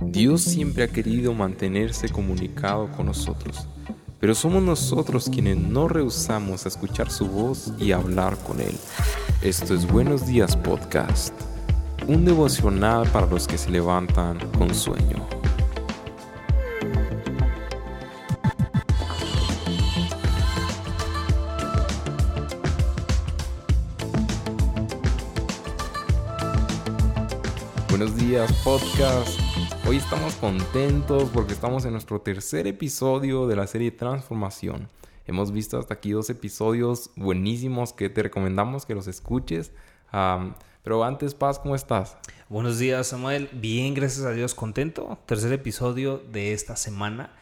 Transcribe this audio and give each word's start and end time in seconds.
Dios 0.00 0.42
siempre 0.42 0.84
ha 0.84 0.88
querido 0.88 1.32
mantenerse 1.34 2.08
comunicado 2.08 2.90
con 2.90 3.06
nosotros, 3.06 3.68
pero 4.20 4.34
somos 4.34 4.62
nosotros 4.62 5.30
quienes 5.30 5.56
no 5.56 5.88
rehusamos 5.88 6.64
a 6.64 6.68
escuchar 6.68 7.10
su 7.10 7.26
voz 7.26 7.72
y 7.78 7.92
hablar 7.92 8.36
con 8.38 8.60
Él. 8.60 8.76
Esto 9.42 9.74
es 9.74 9.86
Buenos 9.86 10.26
Días 10.26 10.56
Podcast, 10.56 11.32
un 12.08 12.24
devocional 12.24 13.08
para 13.08 13.26
los 13.26 13.46
que 13.46 13.56
se 13.56 13.70
levantan 13.70 14.38
con 14.58 14.74
sueño. 14.74 15.26
Buenos 27.88 28.16
días 28.16 28.52
podcast. 28.64 29.43
Hoy 29.86 29.98
estamos 29.98 30.34
contentos 30.36 31.28
porque 31.28 31.52
estamos 31.52 31.84
en 31.84 31.92
nuestro 31.92 32.18
tercer 32.18 32.66
episodio 32.66 33.46
de 33.46 33.54
la 33.54 33.66
serie 33.66 33.90
Transformación. 33.90 34.88
Hemos 35.26 35.52
visto 35.52 35.78
hasta 35.78 35.92
aquí 35.92 36.12
dos 36.12 36.30
episodios 36.30 37.10
buenísimos 37.16 37.92
que 37.92 38.08
te 38.08 38.22
recomendamos 38.22 38.86
que 38.86 38.94
los 38.94 39.08
escuches. 39.08 39.72
pero 40.82 41.04
antes, 41.04 41.34
Paz, 41.34 41.58
¿cómo 41.58 41.74
estás? 41.74 42.16
Buenos 42.48 42.78
días, 42.78 43.08
Samuel. 43.08 43.50
Bien, 43.52 43.92
gracias 43.92 44.24
a 44.24 44.32
Dios, 44.32 44.54
contento. 44.54 45.18
Tercer 45.26 45.52
episodio 45.52 46.16
de 46.32 46.54
esta 46.54 46.76
semana. 46.76 47.34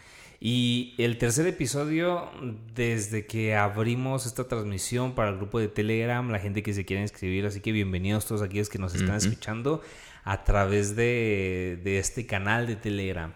Y 0.45 0.97
el 0.99 1.19
tercer 1.19 1.47
episodio, 1.47 2.29
desde 2.75 3.27
que 3.27 3.55
abrimos 3.55 4.27
esta 4.27 4.49
transmisión 4.49 5.13
para 5.13 5.31
el 5.31 5.37
grupo 5.37 5.61
de 5.61 5.69
Telegram, 5.69 6.29
la 6.33 6.41
gente 6.41 6.65
que 6.65 6.75
se 6.75 6.85
quiere 6.85 7.01
inscribir, 7.01 7.47
así 7.47 7.61
que 7.61 7.71
bienvenidos 7.71 8.27
todos 8.27 8.43
aquellos 8.43 8.69
que 8.69 8.81
nos 8.81 8.93
están 8.93 9.15
escuchando 9.15 9.83
a 10.25 10.43
través 10.43 10.97
de, 10.97 11.81
este 11.85 12.27
canal 12.27 12.67
de 12.67 12.75
Telegram. 12.75 13.33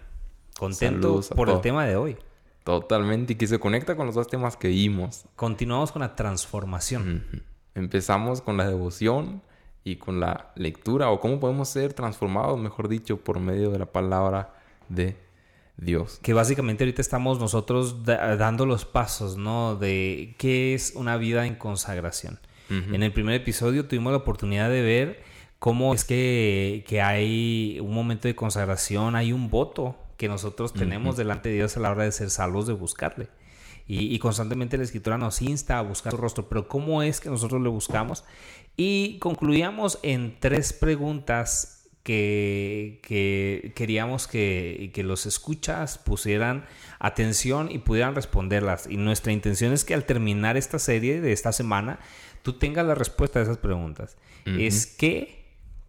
Contento 0.58 1.20
por 1.36 1.48
el 1.48 1.60
tema 1.60 1.86
de 1.86 1.94
hoy. 1.94 2.16
Totalmente, 2.64 3.34
y 3.34 3.36
que 3.36 3.46
se 3.46 3.60
conecta 3.60 3.94
con 3.94 4.06
los 4.06 4.16
dos 4.16 4.26
temas 4.26 4.56
que 4.56 4.66
vimos. 4.66 5.26
Continuamos 5.36 5.92
con 5.92 6.02
la 6.02 6.16
transformación. 6.16 7.24
Empezamos 7.76 8.40
con 8.40 8.56
la 8.56 8.66
devoción 8.66 9.42
y 9.84 9.94
con 9.94 10.18
la 10.18 10.50
lectura, 10.56 11.10
o 11.10 11.20
cómo 11.20 11.38
podemos 11.38 11.68
ser 11.68 11.94
transformados, 11.94 12.58
mejor 12.58 12.88
dicho, 12.88 13.16
por 13.18 13.38
medio 13.38 13.70
de 13.70 13.78
la 13.78 13.86
palabra 13.86 14.56
de 14.88 15.25
Dios. 15.76 16.18
Que 16.22 16.32
básicamente 16.32 16.84
ahorita 16.84 17.02
estamos 17.02 17.38
nosotros 17.38 18.04
dando 18.04 18.66
los 18.66 18.84
pasos, 18.84 19.36
¿no? 19.36 19.76
De 19.76 20.34
qué 20.38 20.74
es 20.74 20.92
una 20.94 21.16
vida 21.16 21.46
en 21.46 21.56
consagración. 21.56 22.38
En 22.68 23.04
el 23.04 23.12
primer 23.12 23.36
episodio 23.36 23.86
tuvimos 23.86 24.10
la 24.10 24.18
oportunidad 24.18 24.68
de 24.68 24.82
ver 24.82 25.22
cómo 25.60 25.94
es 25.94 26.04
que, 26.04 26.84
hay 27.02 27.78
un 27.80 27.94
momento 27.94 28.26
de 28.26 28.34
consagración, 28.34 29.14
hay 29.14 29.32
un 29.32 29.50
voto 29.50 29.96
que 30.16 30.28
nosotros 30.28 30.72
tenemos 30.72 31.16
delante 31.16 31.48
de 31.48 31.56
Dios 31.56 31.76
a 31.76 31.80
la 31.80 31.90
hora 31.90 32.04
de 32.04 32.12
ser 32.12 32.30
salvos, 32.30 32.66
de 32.66 32.72
buscarle. 32.72 33.28
Y, 33.86 34.18
constantemente 34.18 34.76
la 34.76 34.82
escritura 34.82 35.16
nos 35.16 35.40
insta 35.42 35.78
a 35.78 35.82
buscar 35.82 36.10
su 36.10 36.18
rostro, 36.18 36.48
pero 36.48 36.66
¿cómo 36.66 37.02
es 37.02 37.20
que 37.20 37.30
nosotros 37.30 37.62
le 37.62 37.68
buscamos? 37.68 38.24
Y 38.76 39.18
concluíamos 39.20 40.00
en 40.02 40.36
tres 40.40 40.72
preguntas 40.72 41.75
que, 42.06 43.72
queríamos 43.74 44.28
que, 44.28 44.92
que, 44.94 45.02
los 45.02 45.26
escuchas 45.26 45.98
pusieran 45.98 46.64
atención 47.00 47.68
y 47.68 47.78
pudieran 47.78 48.14
responderlas. 48.14 48.86
Y 48.88 48.96
nuestra 48.96 49.32
intención 49.32 49.72
es 49.72 49.84
que 49.84 49.92
al 49.92 50.04
terminar 50.04 50.56
esta 50.56 50.78
serie 50.78 51.20
de 51.20 51.32
esta 51.32 51.50
semana, 51.50 51.98
tú 52.42 52.52
tengas 52.60 52.86
la 52.86 52.94
respuesta 52.94 53.40
a 53.40 53.42
esas 53.42 53.58
preguntas. 53.58 54.16
Es 54.44 54.86
que 54.86 55.44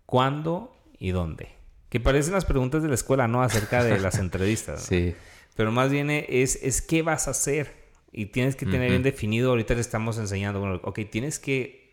cuándo 0.08 0.76
y 0.98 1.12
dónde. 1.12 1.50
Que 1.90 2.00
parecen 2.00 2.34
las 2.34 2.46
preguntas 2.46 2.82
de 2.82 2.90
la 2.90 2.96
escuela, 2.96 3.28
¿no? 3.28 3.44
Acerca 3.44 3.84
de 3.84 4.00
las 4.00 4.18
entrevistas. 4.20 4.82
sí. 4.84 5.14
Pero 5.56 5.72
más 5.72 5.92
bien 5.92 6.12
es, 6.12 6.60
es 6.62 6.84
qué 6.84 7.02
vas 7.02 7.28
a 7.28 7.32
hacer. 7.32 7.74
Y 8.12 8.28
tienes 8.28 8.56
que 8.56 8.66
tener 8.66 8.90
bien 8.92 9.04
definido, 9.04 9.50
ahorita 9.50 9.74
le 9.74 9.82
estamos 9.82 10.18
enseñando, 10.18 10.60
bueno, 10.60 10.80
ok, 10.84 11.00
tienes 11.10 11.40
que 11.40 11.87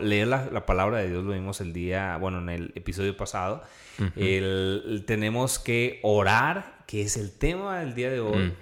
leer 0.00 0.28
la, 0.28 0.66
palabra 0.66 0.98
de 0.98 1.10
Dios, 1.10 1.24
lo 1.24 1.32
vimos 1.32 1.60
el 1.60 1.72
día, 1.72 2.16
bueno, 2.18 2.38
en 2.38 2.48
el 2.48 2.72
episodio 2.74 3.16
pasado. 3.16 3.62
tenemos 5.06 5.58
que 5.58 6.00
orar, 6.02 6.84
que 6.86 7.02
es 7.02 7.16
el 7.16 7.36
tema 7.36 7.80
del 7.80 7.94
día 7.94 8.10
de 8.10 8.20
hoy. 8.20 8.52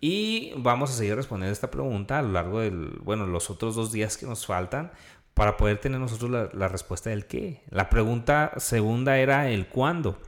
Y 0.00 0.52
vamos 0.56 0.90
a 0.90 0.94
seguir 0.94 1.16
respondiendo 1.16 1.52
esta 1.52 1.70
pregunta 1.70 2.18
a 2.18 2.22
lo 2.22 2.32
largo 2.32 2.60
del, 2.60 3.00
bueno, 3.02 3.26
los 3.26 3.50
otros 3.50 3.74
dos 3.74 3.90
días 3.90 4.16
que 4.16 4.26
nos 4.26 4.46
faltan 4.46 4.92
para 5.34 5.56
poder 5.56 5.78
tener 5.78 6.00
nosotros 6.00 6.50
la, 6.52 6.68
respuesta 6.68 7.10
del 7.10 7.26
qué. 7.26 7.62
La 7.70 7.88
pregunta 7.88 8.52
segunda 8.56 9.18
era 9.18 9.50
el 9.50 9.68
cuándo. 9.68 10.18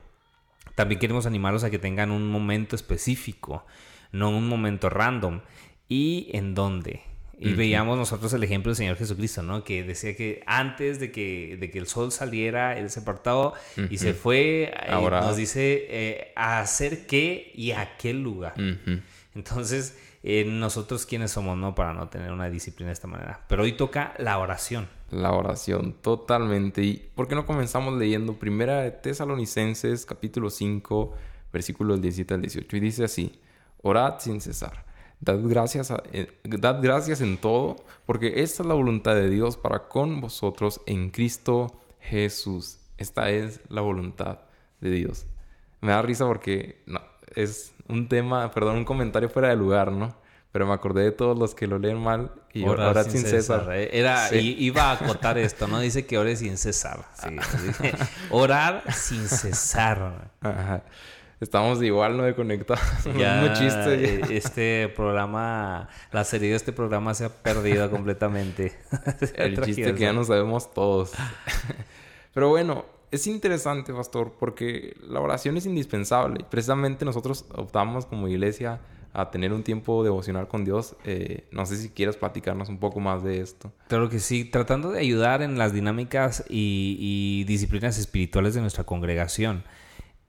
También 0.75 0.99
queremos 0.99 1.25
animarlos 1.25 1.63
a 1.63 1.69
que 1.69 1.79
tengan 1.79 2.11
un 2.11 2.29
momento 2.29 2.75
específico, 2.75 3.65
no 4.11 4.29
un 4.29 4.47
momento 4.47 4.89
random. 4.89 5.41
¿Y 5.89 6.29
en 6.31 6.55
dónde? 6.55 7.01
Y 7.41 7.53
veíamos 7.53 7.97
nosotros 7.97 8.31
el 8.33 8.43
ejemplo 8.43 8.69
del 8.69 8.75
Señor 8.75 8.97
Jesucristo, 8.97 9.41
¿no? 9.41 9.63
Que 9.63 9.83
decía 9.83 10.15
que 10.15 10.43
antes 10.45 10.99
de 10.99 11.11
que, 11.11 11.57
de 11.59 11.71
que 11.71 11.79
el 11.79 11.87
sol 11.87 12.11
saliera, 12.11 12.77
Él 12.77 12.91
se 12.91 12.99
apartó 12.99 13.53
y 13.89 13.97
se 13.97 14.13
fue. 14.13 14.65
Eh, 14.65 14.73
Ahora... 14.89 15.21
nos 15.21 15.37
dice 15.37 15.87
eh, 15.89 16.33
a 16.35 16.59
hacer 16.59 17.07
qué 17.07 17.51
y 17.55 17.71
a 17.71 17.97
qué 17.97 18.13
lugar. 18.13 18.53
Entonces, 19.33 19.97
eh, 20.21 20.45
nosotros 20.45 21.07
quiénes 21.07 21.31
somos, 21.31 21.57
¿no? 21.57 21.73
Para 21.73 21.93
no 21.93 22.09
tener 22.09 22.31
una 22.31 22.47
disciplina 22.47 22.89
de 22.89 22.93
esta 22.93 23.07
manera. 23.07 23.41
Pero 23.47 23.63
hoy 23.63 23.73
toca 23.73 24.13
la 24.19 24.37
oración. 24.37 24.87
La 25.09 25.31
oración, 25.31 25.95
totalmente. 26.01 26.83
¿Y 26.83 27.09
por 27.15 27.27
qué 27.27 27.33
no 27.33 27.47
comenzamos 27.47 27.97
leyendo 27.97 28.33
Primera 28.35 28.81
de 28.81 28.91
Tesalonicenses, 28.91 30.05
capítulo 30.05 30.51
5, 30.51 31.15
versículos 31.51 32.01
17 32.01 32.35
al 32.35 32.41
18? 32.41 32.77
Y 32.77 32.79
dice 32.79 33.03
así, 33.03 33.41
orad 33.81 34.19
sin 34.19 34.41
cesar. 34.41 34.90
Dad 35.21 35.39
gracias, 35.43 35.93
eh, 36.13 36.31
dad 36.43 36.79
gracias 36.81 37.21
en 37.21 37.37
todo, 37.37 37.75
porque 38.07 38.41
esta 38.41 38.63
es 38.63 38.67
la 38.67 38.73
voluntad 38.73 39.13
de 39.13 39.29
Dios 39.29 39.55
para 39.55 39.87
con 39.87 40.19
vosotros 40.19 40.81
en 40.87 41.11
Cristo 41.11 41.79
Jesús. 41.99 42.79
Esta 42.97 43.29
es 43.29 43.61
la 43.69 43.81
voluntad 43.81 44.39
de 44.79 44.89
Dios. 44.89 45.27
Me 45.79 45.91
da 45.91 46.01
risa 46.01 46.25
porque 46.25 46.81
no, 46.87 47.01
es 47.35 47.73
un 47.87 48.07
tema, 48.09 48.49
perdón, 48.51 48.77
un 48.77 48.85
comentario 48.85 49.29
fuera 49.29 49.49
de 49.49 49.55
lugar, 49.55 49.91
¿no? 49.91 50.15
Pero 50.51 50.65
me 50.65 50.73
acordé 50.73 51.03
de 51.03 51.11
todos 51.11 51.37
los 51.37 51.55
que 51.55 51.67
lo 51.67 51.77
leen 51.77 51.97
mal 51.99 52.31
y 52.51 52.63
orar, 52.65 53.03
sin, 53.09 53.21
César. 53.21 53.69
¿eh? 53.73 53.89
Era, 53.93 54.33
iba 54.35 54.89
a 54.89 54.93
acotar 54.93 55.37
esto, 55.37 55.67
¿no? 55.67 55.79
Dice 55.79 56.05
que 56.05 56.17
ore 56.17 56.35
sin 56.35 56.57
cesar. 56.57 57.05
orar 58.31 58.83
sin 58.93 59.29
cesar. 59.29 60.31
Estamos 61.41 61.81
igual, 61.81 62.15
¿no? 62.15 62.23
De 62.23 62.35
conectados. 62.35 62.81
Ya, 63.17 63.53
chiste. 63.53 63.93
Eh, 63.93 64.21
este 64.29 64.87
programa, 64.95 65.89
la 66.11 66.23
serie 66.23 66.51
de 66.51 66.55
este 66.55 66.71
programa 66.71 67.13
se 67.15 67.25
ha 67.25 67.29
perdido 67.29 67.89
completamente. 67.91 68.73
El 69.35 69.59
chiste 69.61 69.93
que 69.93 70.01
ya 70.01 70.13
no 70.13 70.23
sabemos 70.23 70.73
todos. 70.73 71.11
Pero 72.33 72.49
bueno, 72.49 72.85
es 73.09 73.27
interesante, 73.27 73.91
pastor, 73.91 74.33
porque 74.39 74.95
la 75.01 75.19
oración 75.19 75.57
es 75.57 75.65
indispensable. 75.65 76.45
Precisamente 76.49 77.03
nosotros 77.05 77.45
optamos 77.55 78.05
como 78.05 78.27
iglesia 78.27 78.79
a 79.13 79.29
tener 79.29 79.51
un 79.51 79.63
tiempo 79.63 80.03
devocional 80.03 80.47
con 80.47 80.63
Dios. 80.63 80.95
Eh, 81.03 81.45
no 81.51 81.65
sé 81.65 81.77
si 81.77 81.89
quieres 81.89 82.15
platicarnos 82.15 82.69
un 82.69 82.77
poco 82.77 82.99
más 82.99 83.23
de 83.23 83.41
esto. 83.41 83.71
Claro 83.87 84.09
que 84.09 84.19
sí, 84.19 84.45
tratando 84.45 84.91
de 84.91 84.99
ayudar 84.99 85.41
en 85.41 85.57
las 85.57 85.73
dinámicas 85.73 86.45
y, 86.49 87.43
disciplinas 87.45 87.97
espirituales 87.97 88.53
de 88.53 88.61
nuestra 88.61 88.83
congregación. 88.83 89.63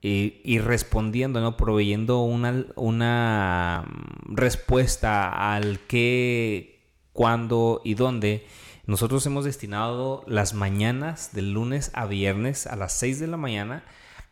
Y, 0.05 0.59
respondiendo, 0.59 1.41
¿no? 1.41 1.57
Proveyendo 1.57 2.23
una, 2.23 2.67
una 2.75 3.85
respuesta 4.25 5.55
al 5.55 5.79
qué, 5.87 6.91
cuándo 7.13 7.81
y 7.85 7.95
dónde 7.95 8.45
nosotros 8.85 9.25
hemos 9.27 9.45
destinado 9.45 10.25
las 10.27 10.55
mañanas 10.55 11.33
del 11.33 11.53
lunes 11.53 11.93
a 11.95 12.07
viernes 12.07 12.67
a 12.67 12.75
las 12.75 12.95
6 12.95 13.21
de 13.21 13.29
la 13.29 13.37
mañana 13.37 13.85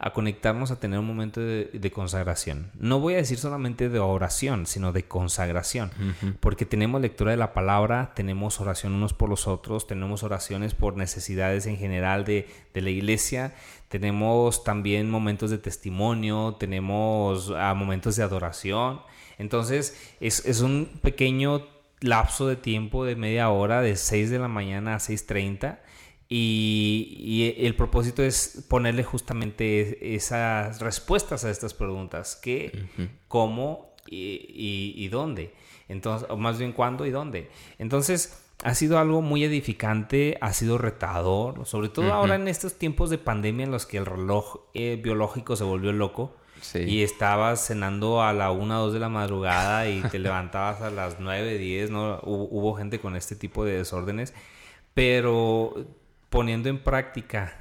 a 0.02 0.14
conectarnos 0.14 0.70
a 0.70 0.80
tener 0.80 0.98
un 0.98 1.06
momento 1.06 1.40
de, 1.40 1.92
consagración. 1.92 2.70
No 2.74 3.00
voy 3.00 3.14
a 3.14 3.16
decir 3.18 3.36
solamente 3.36 3.90
de 3.90 3.98
oración, 3.98 4.64
sino 4.64 4.92
de 4.92 5.04
consagración, 5.04 5.90
porque 6.40 6.64
tenemos 6.64 7.02
lectura 7.02 7.32
de 7.32 7.36
la 7.36 7.52
palabra, 7.52 8.12
tenemos 8.16 8.60
oración 8.60 8.94
unos 8.94 9.12
por 9.12 9.28
los 9.28 9.46
otros, 9.46 9.86
tenemos 9.86 10.22
oraciones 10.22 10.72
por 10.72 10.96
necesidades 10.96 11.66
en 11.66 11.76
general 11.76 12.24
de, 12.24 12.48
la 12.72 12.88
iglesia, 12.88 13.54
tenemos 13.88 14.64
también 14.64 15.10
momentos 15.10 15.50
de 15.50 15.58
testimonio, 15.58 16.56
tenemos 16.58 17.52
ah, 17.54 17.74
momentos 17.74 18.16
de 18.16 18.22
adoración. 18.22 19.02
Entonces 19.36 20.14
es, 20.18 20.46
es 20.46 20.62
un 20.62 20.98
pequeño 21.02 21.66
lapso 22.00 22.46
de 22.46 22.56
tiempo 22.56 23.04
de 23.04 23.16
media 23.16 23.50
hora, 23.50 23.82
de 23.82 23.96
6 23.96 24.30
de 24.30 24.38
la 24.38 24.48
mañana 24.48 24.94
a 24.94 24.98
6.30. 24.98 25.78
Y, 26.32 27.16
y, 27.18 27.66
el 27.66 27.74
propósito 27.74 28.22
es 28.22 28.64
ponerle 28.68 29.02
justamente 29.02 30.14
esas 30.14 30.80
respuestas 30.80 31.44
a 31.44 31.50
estas 31.50 31.74
preguntas. 31.74 32.38
¿Qué, 32.40 32.86
cómo 33.26 33.96
y, 34.06 34.94
y, 34.96 35.08
dónde? 35.08 35.52
Entonces, 35.88 36.28
o 36.30 36.36
más 36.36 36.56
bien 36.56 36.72
cuándo 36.72 37.04
y 37.04 37.10
dónde. 37.10 37.50
Entonces, 37.78 38.40
ha 38.62 38.74
sido 38.74 38.98
algo 38.98 39.22
muy 39.22 39.42
edificante, 39.42 40.38
ha 40.40 40.52
sido 40.52 40.78
retador, 40.78 41.66
sobre 41.66 41.88
todo 41.88 42.12
ahora 42.12 42.36
en 42.36 42.46
estos 42.46 42.74
tiempos 42.78 43.10
de 43.10 43.18
pandemia 43.18 43.64
en 43.64 43.72
los 43.72 43.86
que 43.86 43.96
el 43.96 44.06
reloj 44.06 44.60
eh, 44.74 45.00
biológico 45.02 45.56
se 45.56 45.64
volvió 45.64 45.92
loco. 45.92 46.36
y 46.74 47.02
estabas 47.02 47.66
cenando 47.66 48.22
a 48.22 48.34
la 48.34 48.52
1 48.52 48.78
o 48.78 48.84
2 48.84 48.92
de 48.92 49.00
la 49.00 49.08
madrugada 49.08 49.88
y 49.88 50.02
te 50.02 50.18
levantabas 50.20 50.82
a 50.82 50.90
las 50.90 51.18
9, 51.18 51.56
10, 51.56 51.90
¿no? 51.90 52.20
Hubo, 52.22 52.74
gente 52.74 53.00
con 53.00 53.16
este 53.16 53.34
tipo 53.34 53.64
de 53.64 53.78
desórdenes, 53.78 54.34
pero 54.92 55.74
poniendo 56.30 56.68
en 56.68 56.82
práctica 56.82 57.56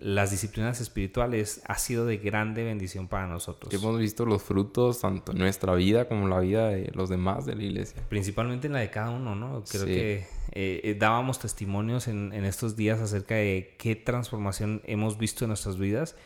las 0.00 0.30
disciplinas 0.30 0.80
espirituales 0.80 1.60
ha 1.66 1.76
sido 1.76 2.06
de 2.06 2.16
grande 2.16 2.64
bendición 2.64 3.06
para 3.06 3.26
nosotros. 3.26 3.72
Hemos 3.72 3.98
visto 3.98 4.24
los 4.24 4.42
frutos 4.42 5.00
tanto 5.00 5.32
en 5.32 5.38
nuestra 5.38 5.74
vida 5.74 6.08
como 6.08 6.22
en 6.24 6.30
la 6.30 6.40
vida 6.40 6.68
de 6.68 6.90
los 6.94 7.10
demás 7.10 7.44
de 7.44 7.54
la 7.54 7.62
iglesia. 7.62 8.02
Principalmente 8.08 8.66
en 8.66 8.72
la 8.72 8.80
de 8.80 8.90
cada 8.90 9.10
uno, 9.10 9.34
¿no? 9.34 9.62
Creo 9.70 9.84
que 9.84 10.26
eh, 10.52 10.80
eh, 10.82 10.96
dábamos 10.98 11.38
testimonios 11.38 12.08
en, 12.08 12.32
estos 12.32 12.76
días 12.76 12.98
acerca 13.00 13.34
de 13.34 13.76
qué 13.78 13.94
transformación 13.94 14.80
hemos 14.86 15.18
visto 15.18 15.44
en 15.44 15.48
nuestras 15.48 15.78
vidas 15.78 16.16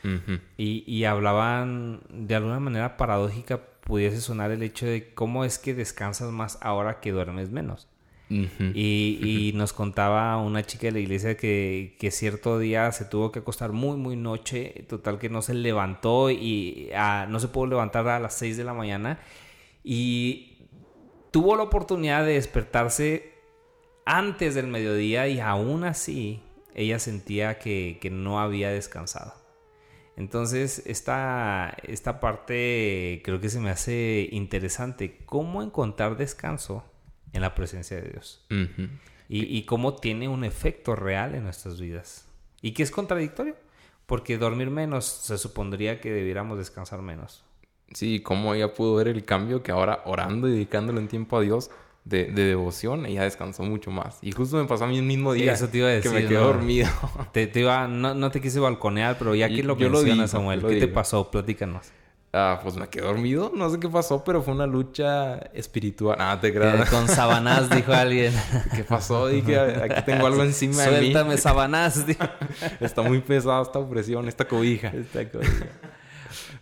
y, 0.57 0.85
y 0.87 1.05
hablaban 1.05 2.01
de 2.09 2.37
alguna 2.37 2.61
manera 2.61 2.97
paradójica 2.97 3.61
pudiese 3.81 4.21
sonar 4.21 4.51
el 4.53 4.63
hecho 4.63 4.87
de 4.87 5.13
cómo 5.15 5.45
es 5.45 5.59
que 5.59 5.75
descansas 5.75 6.31
más 6.31 6.59
ahora 6.63 7.01
que 7.01 7.13
duermes 7.13 7.51
menos 7.51 7.89
y, 8.29 9.53
nos 9.55 9.73
contaba 9.73 10.37
una 10.39 10.63
chica 10.65 10.87
de 10.87 10.93
la 10.93 10.99
iglesia 11.01 11.37
que, 11.37 11.97
cierto 12.11 12.59
día 12.59 12.91
se 12.93 13.05
tuvo 13.05 13.33
que 13.33 13.41
acostar 13.41 13.73
muy, 13.73 13.97
muy 13.97 14.17
noche, 14.17 14.85
total 14.89 15.19
que 15.19 15.29
no 15.29 15.43
se 15.43 15.55
levantó 15.55 16.31
y 16.31 16.91
ah, 16.95 17.27
no 17.29 17.41
se 17.41 17.49
pudo 17.49 17.67
levantar 17.67 18.07
a 18.09 18.21
las 18.21 18.35
6 18.35 18.57
de 18.57 18.65
la 18.65 18.75
mañana 18.75 19.19
y 19.83 20.69
tuvo 21.31 21.57
la 21.57 21.65
oportunidad 21.65 22.25
de 22.25 22.35
despertarse 22.35 23.35
antes 24.07 24.55
del 24.55 24.67
mediodía 24.67 25.29
y 25.29 25.41
aún 25.41 25.85
así 25.85 26.43
ella 26.75 26.99
sentía 26.99 27.59
que, 27.59 27.99
no 28.13 28.41
había 28.41 28.71
descansado. 28.71 29.35
Entonces, 30.17 30.83
esta, 30.87 31.77
esta 31.83 32.21
parte 32.21 33.21
creo 33.25 33.41
que 33.41 33.49
se 33.49 33.59
me 33.59 33.71
hace 33.71 34.29
interesante. 34.31 35.19
¿Cómo 35.27 35.63
encontrar 35.63 36.17
descanso 36.17 36.85
en 37.35 37.43
la 37.43 37.55
presencia 37.55 38.01
de 38.01 38.09
Dios. 38.09 38.47
y, 39.29 39.63
cómo 39.65 39.97
tiene 39.97 40.29
un 40.29 40.45
efecto 40.45 40.97
real 40.97 41.35
en 41.35 41.45
nuestras 41.45 41.79
vidas. 41.79 42.27
Y 42.63 42.73
que 42.73 42.83
es 42.83 42.91
contradictorio, 42.91 43.57
porque 44.07 44.39
dormir 44.39 44.71
menos 44.71 45.05
se 45.05 45.37
supondría 45.37 46.01
que 46.01 46.11
debiéramos 46.11 46.57
descansar 46.57 47.03
menos. 47.03 47.45
Sí, 47.93 48.21
cómo 48.21 48.55
ella 48.55 48.73
pudo 48.73 48.95
ver 48.95 49.09
el 49.09 49.25
cambio 49.25 49.63
que 49.63 49.73
ahora 49.73 50.03
orando 50.07 50.49
y 50.49 50.53
dedicándole 50.53 51.01
un 51.01 51.09
tiempo 51.09 51.37
a 51.37 51.43
Dios 51.43 51.71
de, 52.05 52.27
devoción, 52.27 53.07
ella 53.07 53.25
descansó 53.25 53.65
mucho 53.65 53.91
más. 53.91 54.19
Y 54.23 54.33
justo 54.33 54.57
me 54.57 54.65
pasó 54.65 54.85
a 54.85 54.87
mí 54.87 54.99
el 54.99 55.05
mismo 55.05 55.33
día 55.33 55.53
Eso 55.53 55.69
te 55.69 55.79
iba 55.79 55.89
a 55.89 55.91
decir, 55.91 56.11
que 56.11 56.21
me 56.23 56.27
quedé 56.27 56.39
dormido. 56.39 56.89
Te, 57.33 57.51
iba, 57.55 57.89
no, 57.89 58.31
te 58.31 58.41
quise 58.41 58.61
balconear, 58.61 59.19
pero 59.19 59.35
ya 59.35 59.49
que 59.49 59.63
lo 59.63 59.77
mencionas, 59.77 60.31
Samuel, 60.31 60.63
¿qué 60.65 60.77
te 60.77 60.89
pasó? 60.89 61.31
Platícanos. 61.31 61.91
Ah, 62.37 62.59
pues 62.61 62.75
me 62.75 62.89
quedé 62.89 63.05
dormido. 63.05 63.53
No 63.55 63.71
sé 63.71 63.79
qué 63.79 63.89
pasó, 63.89 64.25
pero 64.25 64.43
fue 64.43 64.55
una 64.55 64.67
lucha 64.67 65.37
espiritual. 65.53 66.17
Ah, 66.19 66.37
te 66.41 66.53
creas. 66.53 66.91
Con 66.91 67.07
sabanás, 67.07 67.71
dijo 67.71 67.93
alguien. 67.93 68.35
¿Qué 68.75 68.83
pasó? 68.83 69.29
Dije, 69.29 69.57
aquí 69.57 70.03
tengo 70.05 70.27
algo 70.27 70.43
encima 70.43 70.83
de 70.83 70.91
mí. 70.91 71.13
Suéltame 71.13 71.37
sabanás, 71.39 72.05
Está 72.81 73.03
muy 73.03 73.21
pesada 73.21 73.63
esta 73.63 73.79
opresión, 73.79 74.27
esta 74.27 74.47
cobija. 74.47 74.89
Esta 74.89 75.31
cobija. 75.31 75.67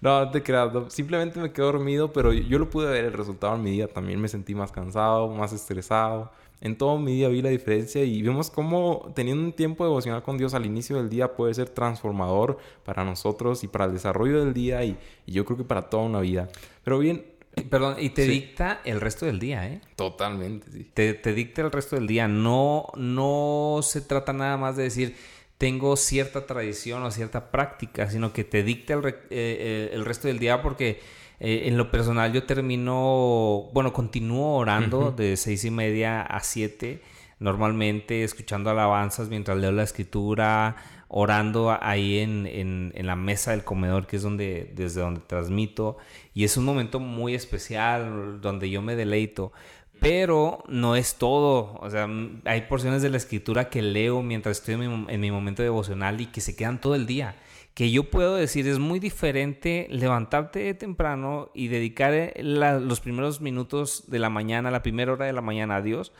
No, 0.03 0.29
te 0.33 0.43
creas. 0.43 0.73
Simplemente 0.89 1.39
me 1.39 1.53
quedé 1.53 1.65
dormido, 1.65 2.13
pero 2.13 2.33
yo 2.33 2.59
lo 2.59 2.69
pude 2.69 2.91
ver 2.91 3.05
el 3.05 3.13
resultado 3.13 3.55
en 3.55 3.63
mi 3.63 3.71
día. 3.71 3.87
También 3.87 4.21
me 4.21 4.27
sentí 4.27 4.53
más 4.53 4.73
cansado, 4.73 5.29
más 5.29 5.53
estresado 5.53 6.33
en 6.63 6.79
todo 6.79 6.97
mi 6.97 7.13
día 7.13 7.29
vi 7.29 7.43
la 7.43 7.51
diferencia 7.51 8.05
y 8.05 8.23
vemos 8.23 8.49
cómo 8.49 9.11
teniendo 9.17 9.43
un 9.43 9.53
tiempo 9.53 9.85
devocional 9.85 10.23
con 10.23 10.39
Dios 10.39 10.55
al 10.55 10.65
inicio 10.65 10.97
del 10.97 11.11
día 11.11 11.35
puede 11.35 11.53
ser 11.55 11.69
transformador 11.69 12.57
para 12.85 13.05
nosotros 13.05 13.65
y 13.65 13.69
para 13.69 13.87
el 13.87 13.93
desarrollo 13.93 14.45
del 14.45 14.55
día 14.55 14.85
y, 14.85 14.97
yo 15.27 15.45
creo 15.45 15.59
que 15.59 15.65
para 15.65 15.83
toda 15.83 16.05
una 16.05 16.21
vida. 16.21 16.49
Pero 16.85 16.99
bien, 16.99 17.27
Perdón, 17.69 17.97
y 17.99 18.09
te 18.11 18.27
dicta 18.27 18.81
el 18.85 18.99
resto 19.01 19.27
del 19.27 19.39
día, 19.39 19.69
¿eh? 19.69 19.83
Totalmente, 19.95 20.71
sí. 20.71 20.91
Te, 20.95 21.35
dicta 21.35 21.61
el 21.61 21.71
resto 21.71 21.97
del 21.97 22.07
día. 22.07 22.27
No, 22.27 22.87
no 22.97 23.81
se 23.83 24.01
trata 24.01 24.33
nada 24.33 24.57
más 24.57 24.75
de 24.75 24.85
decir, 24.85 25.17
tengo 25.59 25.97
cierta 25.97 26.47
tradición 26.47 27.03
o 27.03 27.11
cierta 27.11 27.51
práctica, 27.51 28.09
sino 28.09 28.33
que 28.33 28.45
te 28.45 28.63
dicta 28.63 28.95
el, 28.95 29.07
eh, 29.07 29.15
eh, 29.31 29.91
el 29.93 30.07
resto 30.07 30.29
del 30.29 30.39
día 30.39 30.63
porque 30.63 31.01
eh, 31.45 31.67
en 31.67 31.77
lo 31.77 31.91
personal 31.91 32.33
yo 32.33 32.45
termino, 32.45 33.69
bueno, 33.73 33.93
continúo 33.93 34.59
orando 34.59 35.11
de 35.11 35.37
seis 35.37 35.65
y 35.65 35.73
media 35.73 36.23
a 36.23 36.39
siete, 36.39 37.03
normalmente 37.41 38.23
escuchando 38.23 38.71
alabanzas 38.71 39.29
mientras 39.29 39.59
leo 39.59 39.73
la 39.73 39.83
escritura, 39.83 40.77
orando 41.09 41.77
ahí 41.81 42.21
en, 42.21 42.47
en, 42.95 43.07
la 43.09 43.17
mesa 43.17 43.51
del 43.51 43.65
comedor, 43.65 44.07
que 44.07 44.17
es 44.19 44.23
donde, 44.23 44.71
desde 44.77 45.01
donde 45.01 45.21
transmito, 45.27 45.97
y 46.33 46.45
es 46.45 46.57
un 46.57 46.65
momento 46.65 47.01
muy 47.01 47.35
especial 47.35 48.41
donde 48.41 48.71
yo 48.71 48.81
me 48.81 48.95
deleito. 48.95 49.53
Pero 49.99 50.63
no 50.69 50.95
es 50.95 51.17
todo. 51.17 51.75
O 51.81 51.91
sea, 51.91 52.09
hay 52.45 52.63
porciones 52.63 53.03
de 53.03 53.11
la 53.11 53.17
escritura 53.17 53.69
que 53.69 53.83
leo 53.83 54.23
mientras 54.23 54.59
estoy 54.59 54.75
en 54.75 54.81
mi, 55.07 55.13
en 55.13 55.21
mi 55.21 55.33
momento 55.33 55.63
devocional 55.65 56.21
y 56.21 56.27
que 56.27 56.41
se 56.41 56.55
quedan 56.55 56.81
todo 56.81 56.95
el 56.95 57.07
día 57.07 57.35
que 57.75 57.91
yo 57.91 58.11
puedo 58.11 58.37
decir 58.37 58.69
es 58.69 58.79
muy 58.79 58.99
diferente 58.99 59.87
levantarte 59.91 60.75
temprano 60.75 61.51
y 61.55 61.69
dedicar 61.69 62.13
eh, 62.13 62.35
los 62.43 63.01
primeros 63.01 63.41
minutos 63.41 64.05
de 64.09 64.19
la 64.19 64.29
mañana, 64.29 64.71
la 64.71 64.83
primera 64.83 65.13
hora 65.13 65.27
de 65.27 65.33
la 65.33 65.41
mañana 65.41 65.77
a 65.77 65.83
Dios, 65.83 66.13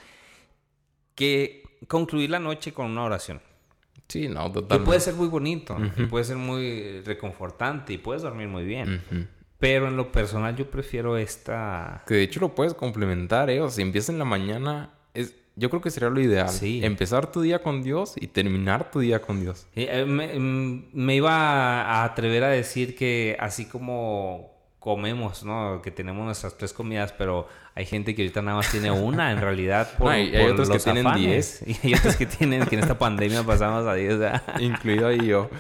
que 1.15 1.63
concluir 1.89 2.31
la 2.31 2.39
noche 2.39 2.73
con 2.73 2.87
una 2.87 3.05
oración. 3.05 3.41
Sí, 4.09 4.29
no, 4.29 4.51
totalmente. 4.51 4.79
Que 4.79 4.85
puede 4.85 5.01
ser 5.01 5.15
muy 5.15 5.29
bonito, 5.29 5.77
puede 6.11 6.25
ser 6.25 6.37
muy 6.37 7.01
reconfortante 7.01 7.93
y 7.93 7.99
puedes 7.99 8.23
dormir 8.23 8.49
muy 8.49 8.65
bien. 8.65 9.03
Pero 9.59 9.89
en 9.89 9.97
lo 9.97 10.11
personal 10.11 10.57
yo 10.57 10.69
prefiero 10.71 11.17
esta... 11.17 12.03
Que 12.07 12.15
de 12.15 12.23
hecho 12.23 12.41
lo 12.41 12.55
puedes 12.55 12.75
complementar, 12.75 13.49
¿eh? 13.49 13.61
O 13.61 13.69
sea, 13.69 13.77
si 13.77 13.83
empiezas 13.83 14.11
en 14.11 14.19
la 14.19 14.25
mañana, 14.25 14.91
es, 15.15 15.37
yo 15.55 15.69
creo 15.69 15.83
que 15.83 15.91
sería 15.91 16.09
lo 16.09 16.21
ideal. 16.21 16.51
Empezar 16.63 17.31
tu 17.31 17.43
día 17.43 17.63
con 17.63 17.83
Dios 17.83 18.15
y 18.17 18.29
terminar 18.29 18.91
tu 18.91 19.01
día 19.01 19.21
con 19.21 19.41
Dios. 19.41 19.67
Eh, 19.75 20.05
mm, 20.05 20.85
me, 20.93 21.15
iba 21.15 21.83
a 21.83 22.05
atrever 22.05 22.45
a 22.45 22.49
decir 22.49 22.97
que 22.97 23.37
así 23.39 23.67
como 23.67 24.51
comemos, 24.79 25.45
¿no? 25.45 25.81
Que 25.83 25.91
tenemos 25.91 26.25
nuestras 26.25 26.57
tres 26.57 26.73
comidas, 26.73 27.13
pero 27.13 27.49
hay 27.75 27.85
gente 27.85 28.15
que 28.15 28.23
ahorita 28.23 28.43
nada 28.43 28.57
más 28.57 28.71
tiene 28.71 28.91
una 28.91 29.31
en 29.31 29.41
realidad 29.41 29.91
por, 29.99 30.11
hay, 30.11 30.35
otros 30.37 30.71
que 30.71 30.79
tienen 30.79 31.15
diez. 31.15 31.63
Y 31.67 31.87
hay 31.87 31.95
otros 31.95 32.17
que 32.17 32.27
tienen 32.27 32.65
que 32.67 32.77
en 32.77 32.81
esta 32.81 32.99
pandemia 32.99 33.45
pasamos 33.45 33.87
a 33.87 33.95
diez. 33.95 34.19
Incluido 34.59 35.09
ahí 35.09 35.27
yo. 35.27 35.51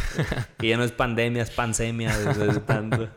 que 0.58 0.68
ya 0.68 0.76
no 0.78 0.84
es 0.84 0.92
pandemia, 0.92 1.42
es 1.42 1.50
pansemia 1.50 2.16
desde 2.16 2.60
tanto. 2.60 3.08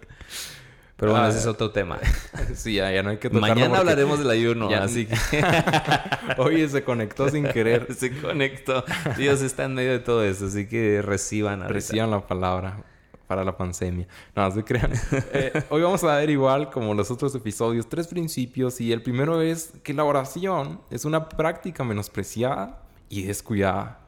Pero 0.97 1.11
bueno, 1.11 1.27
ese 1.27 1.37
es 1.37 1.45
otro 1.45 1.69
tema. 1.69 1.99
sí, 2.55 2.73
ya, 2.73 3.03
no 3.03 3.11
hay 3.11 3.17
que 3.17 3.29
tocarlo 3.29 3.55
Mañana 3.55 3.77
hablaremos 3.77 4.17
del 4.17 4.31
ayuno, 4.31 4.67
así 4.69 5.05
que... 5.05 5.15
Oye, 6.37 6.67
se 6.67 6.83
conectó 6.83 7.29
sin 7.29 7.45
querer. 7.45 7.93
se 7.97 8.19
conectó. 8.19 8.83
Dios 9.15 9.41
está 9.41 9.65
en 9.65 9.75
medio 9.75 9.91
de 9.91 9.99
todo 9.99 10.23
eso, 10.23 10.47
así 10.47 10.67
que 10.67 11.03
reciban 11.03 11.67
Reciban 11.69 12.09
la 12.09 12.25
palabra 12.25 12.83
para 13.27 13.43
la 13.43 13.55
pandemia. 13.55 14.07
No, 14.35 14.49
se 14.49 14.63
crean. 14.63 14.91
Eh, 15.33 15.51
hoy 15.69 15.83
vamos 15.83 16.03
a 16.03 16.15
ver 16.15 16.31
igual 16.31 16.71
como 16.71 16.95
los 16.95 17.11
otros 17.11 17.35
episodios 17.35 17.87
tres 17.87 18.07
principios 18.07 18.81
y 18.81 18.91
el 18.91 19.03
primero 19.03 19.41
es 19.41 19.73
que 19.83 19.93
la 19.93 20.03
oración 20.03 20.81
es 20.89 21.05
una 21.05 21.29
práctica 21.29 21.83
menospreciada 21.83 22.81
y 23.09 23.23
descuidada. 23.23 23.99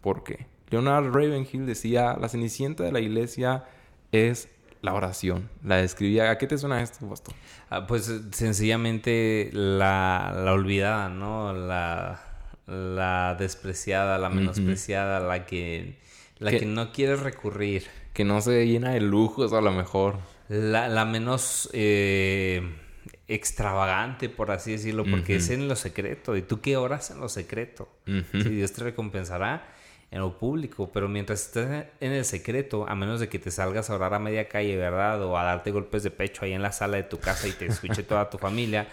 ¿Por 0.00 0.22
qué? 0.22 0.46
Leonard 0.70 1.06
Ravenhill 1.12 1.66
decía, 1.66 2.16
la 2.20 2.28
cenicienta 2.28 2.84
de 2.84 2.92
la 2.92 3.00
iglesia 3.00 3.64
es 4.12 4.48
la 4.86 4.94
oración. 4.94 5.50
La 5.64 5.76
describía. 5.76 6.30
¿A 6.30 6.38
qué 6.38 6.46
te 6.46 6.56
suena 6.56 6.80
esto, 6.80 7.04
Boston? 7.04 7.34
Ah, 7.68 7.86
pues 7.86 8.10
sencillamente 8.30 9.50
la, 9.52 10.32
la 10.34 10.52
olvidada, 10.52 11.08
¿no? 11.08 11.52
La, 11.52 12.22
la 12.66 13.36
despreciada, 13.38 14.16
la 14.16 14.30
menospreciada, 14.30 15.20
la 15.20 15.44
que 15.44 15.98
la 16.38 16.52
que, 16.52 16.66
no 16.66 16.92
quiere 16.92 17.16
recurrir. 17.16 17.84
Que 18.14 18.24
no 18.24 18.40
se 18.40 18.66
llena 18.66 18.92
de 18.92 19.00
lujos 19.00 19.52
a 19.52 19.60
lo 19.60 19.72
mejor. 19.72 20.18
La, 20.48 20.88
la 20.88 21.04
menos 21.04 21.68
eh, 21.72 22.62
extravagante, 23.26 24.28
por 24.28 24.52
así 24.52 24.72
decirlo, 24.72 25.04
porque 25.04 25.36
es 25.36 25.50
en 25.50 25.66
lo 25.66 25.74
secreto. 25.74 26.36
¿Y 26.36 26.42
tú 26.42 26.60
qué 26.60 26.76
oras 26.76 27.10
en 27.10 27.18
lo 27.20 27.28
secreto? 27.28 27.88
Si 28.04 28.50
Dios 28.50 28.72
te 28.72 28.84
recompensará 28.84 29.66
en 30.10 30.20
lo 30.20 30.38
público, 30.38 30.90
pero 30.92 31.08
mientras 31.08 31.46
estés 31.46 31.86
en 32.00 32.12
el 32.12 32.24
secreto, 32.24 32.88
a 32.88 32.94
menos 32.94 33.20
de 33.20 33.28
que 33.28 33.38
te 33.38 33.50
salgas 33.50 33.90
a 33.90 33.94
orar 33.94 34.14
a 34.14 34.18
media 34.18 34.48
calle, 34.48 34.76
¿verdad? 34.76 35.22
O 35.22 35.36
a 35.36 35.44
darte 35.44 35.70
golpes 35.70 36.02
de 36.02 36.10
pecho 36.10 36.44
ahí 36.44 36.52
en 36.52 36.62
la 36.62 36.72
sala 36.72 36.96
de 36.96 37.02
tu 37.02 37.18
casa 37.18 37.48
y 37.48 37.52
te 37.52 37.66
escuche 37.66 38.02
toda 38.02 38.30
tu 38.30 38.38
familia, 38.38 38.86